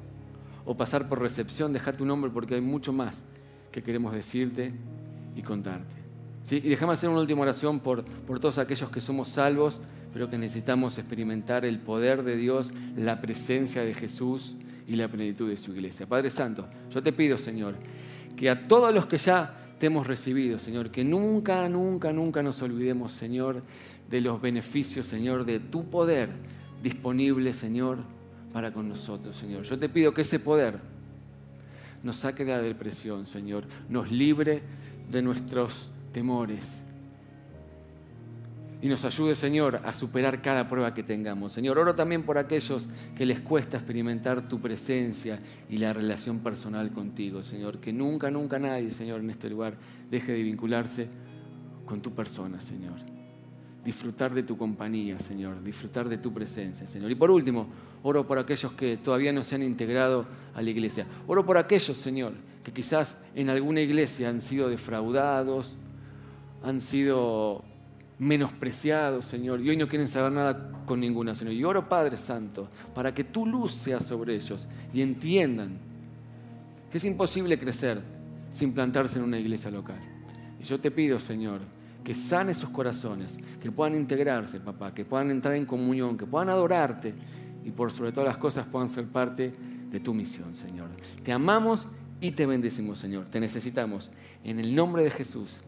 o 0.66 0.76
pasar 0.76 1.08
por 1.08 1.20
recepción, 1.20 1.72
dejar 1.72 1.96
tu 1.96 2.04
nombre 2.04 2.30
porque 2.30 2.54
hay 2.54 2.60
mucho 2.60 2.92
más 2.92 3.24
que 3.72 3.82
queremos 3.82 4.12
decirte 4.12 4.74
y 5.34 5.42
contarte. 5.42 5.97
Y 6.50 6.60
déjame 6.60 6.92
hacer 6.92 7.10
una 7.10 7.20
última 7.20 7.42
oración 7.42 7.80
por, 7.80 8.04
por 8.04 8.40
todos 8.40 8.58
aquellos 8.58 8.90
que 8.90 9.00
somos 9.00 9.28
salvos, 9.28 9.80
pero 10.12 10.30
que 10.30 10.38
necesitamos 10.38 10.98
experimentar 10.98 11.64
el 11.64 11.78
poder 11.78 12.22
de 12.22 12.36
Dios, 12.36 12.72
la 12.96 13.20
presencia 13.20 13.84
de 13.84 13.94
Jesús 13.94 14.56
y 14.86 14.96
la 14.96 15.08
plenitud 15.08 15.48
de 15.48 15.56
su 15.56 15.72
iglesia. 15.72 16.06
Padre 16.06 16.30
Santo, 16.30 16.66
yo 16.90 17.02
te 17.02 17.12
pido, 17.12 17.36
Señor, 17.36 17.74
que 18.36 18.48
a 18.48 18.66
todos 18.66 18.94
los 18.94 19.06
que 19.06 19.18
ya 19.18 19.54
te 19.78 19.86
hemos 19.86 20.06
recibido, 20.06 20.58
Señor. 20.58 20.90
Que 20.90 21.04
nunca, 21.04 21.68
nunca, 21.68 22.12
nunca 22.12 22.42
nos 22.42 22.60
olvidemos, 22.62 23.12
Señor, 23.12 23.62
de 24.10 24.20
los 24.20 24.40
beneficios, 24.40 25.06
Señor, 25.06 25.44
de 25.44 25.60
tu 25.60 25.88
poder 25.88 26.30
disponible, 26.82 27.52
Señor, 27.52 27.98
para 28.52 28.72
con 28.72 28.88
nosotros, 28.88 29.36
Señor. 29.36 29.62
Yo 29.62 29.78
te 29.78 29.88
pido 29.88 30.12
que 30.12 30.22
ese 30.22 30.40
poder 30.40 30.78
nos 32.02 32.16
saque 32.16 32.44
de 32.44 32.52
la 32.52 32.62
depresión, 32.62 33.26
Señor, 33.26 33.64
nos 33.88 34.10
libre 34.10 34.62
de 35.10 35.22
nuestros 35.22 35.92
temores, 36.18 36.82
y 38.82 38.88
nos 38.88 39.04
ayude, 39.04 39.36
Señor, 39.36 39.80
a 39.84 39.92
superar 39.92 40.42
cada 40.42 40.68
prueba 40.68 40.92
que 40.92 41.04
tengamos. 41.04 41.52
Señor, 41.52 41.78
oro 41.78 41.94
también 41.94 42.24
por 42.24 42.38
aquellos 42.38 42.88
que 43.16 43.24
les 43.24 43.38
cuesta 43.38 43.76
experimentar 43.76 44.48
tu 44.48 44.60
presencia 44.60 45.38
y 45.70 45.78
la 45.78 45.92
relación 45.92 46.40
personal 46.40 46.90
contigo, 46.90 47.44
Señor. 47.44 47.78
Que 47.78 47.92
nunca, 47.92 48.32
nunca 48.32 48.58
nadie, 48.58 48.90
Señor, 48.90 49.20
en 49.20 49.30
este 49.30 49.48
lugar 49.48 49.74
deje 50.10 50.32
de 50.32 50.42
vincularse 50.42 51.08
con 51.86 52.00
tu 52.00 52.12
persona, 52.12 52.60
Señor. 52.60 52.98
disfrutar 53.84 54.34
de 54.34 54.42
tu 54.42 54.56
compañía, 54.58 55.18
Señor, 55.18 55.62
disfrutar 55.62 56.08
de 56.08 56.18
tu 56.18 56.32
presencia, 56.32 56.86
Señor. 56.86 57.10
Y 57.10 57.14
por 57.14 57.30
último, 57.30 57.68
oro 58.02 58.26
por 58.26 58.38
aquellos 58.38 58.72
que 58.72 58.96
todavía 58.96 59.32
no 59.32 59.42
se 59.42 59.54
han 59.54 59.62
integrado 59.62 60.26
a 60.54 60.60
la 60.60 60.70
iglesia. 60.70 61.06
Oro 61.26 61.46
por 61.46 61.56
aquellos, 61.56 61.96
Señor, 61.96 62.34
que 62.62 62.72
quizás 62.72 63.16
en 63.34 63.50
alguna 63.50 63.80
iglesia 63.80 64.28
han 64.28 64.40
sido 64.40 64.68
defraudados, 64.68 65.78
han 66.62 66.80
sido 66.80 67.64
menospreciados, 68.18 69.24
Señor, 69.24 69.60
y 69.60 69.70
hoy 69.70 69.76
no 69.76 69.88
quieren 69.88 70.08
saber 70.08 70.32
nada 70.32 70.72
con 70.84 71.00
ninguna, 71.00 71.34
Señor. 71.34 71.54
Y 71.54 71.64
oro, 71.64 71.88
Padre 71.88 72.16
Santo, 72.16 72.68
para 72.94 73.14
que 73.14 73.24
tu 73.24 73.46
luz 73.46 73.72
sea 73.72 74.00
sobre 74.00 74.34
ellos 74.34 74.66
y 74.92 75.02
entiendan 75.02 75.78
que 76.90 76.98
es 76.98 77.04
imposible 77.04 77.58
crecer 77.58 78.02
sin 78.50 78.72
plantarse 78.72 79.18
en 79.18 79.24
una 79.24 79.38
iglesia 79.38 79.70
local. 79.70 80.00
Y 80.60 80.64
yo 80.64 80.80
te 80.80 80.90
pido, 80.90 81.18
Señor, 81.18 81.60
que 82.02 82.14
sane 82.14 82.54
sus 82.54 82.70
corazones, 82.70 83.38
que 83.60 83.70
puedan 83.70 83.94
integrarse, 83.94 84.58
papá, 84.58 84.92
que 84.92 85.04
puedan 85.04 85.30
entrar 85.30 85.54
en 85.54 85.66
comunión, 85.66 86.16
que 86.16 86.26
puedan 86.26 86.48
adorarte 86.48 87.14
y 87.64 87.70
por 87.70 87.92
sobre 87.92 88.12
todas 88.12 88.28
las 88.28 88.38
cosas 88.38 88.66
puedan 88.66 88.88
ser 88.88 89.06
parte 89.06 89.52
de 89.90 90.00
tu 90.00 90.14
misión, 90.14 90.56
Señor. 90.56 90.88
Te 91.22 91.32
amamos 91.32 91.86
y 92.20 92.32
te 92.32 92.46
bendecimos, 92.46 92.98
Señor. 92.98 93.26
Te 93.26 93.40
necesitamos. 93.40 94.10
En 94.42 94.58
el 94.58 94.74
nombre 94.74 95.04
de 95.04 95.10
Jesús. 95.10 95.58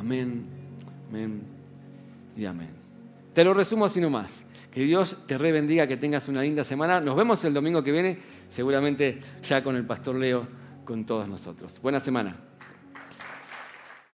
Amén, 0.00 0.46
amén 1.10 1.42
y 2.34 2.46
amén. 2.46 2.70
Te 3.34 3.44
lo 3.44 3.52
resumo 3.52 3.84
así 3.84 4.00
nomás. 4.00 4.44
Que 4.72 4.82
Dios 4.84 5.26
te 5.26 5.36
rebendiga, 5.36 5.86
que 5.86 5.98
tengas 5.98 6.26
una 6.28 6.40
linda 6.40 6.64
semana. 6.64 7.00
Nos 7.00 7.14
vemos 7.16 7.44
el 7.44 7.52
domingo 7.52 7.82
que 7.84 7.92
viene, 7.92 8.18
seguramente 8.48 9.20
ya 9.42 9.62
con 9.62 9.76
el 9.76 9.84
pastor 9.84 10.16
Leo, 10.16 10.48
con 10.86 11.04
todos 11.04 11.28
nosotros. 11.28 11.78
Buena 11.82 12.00
semana. 12.00 12.49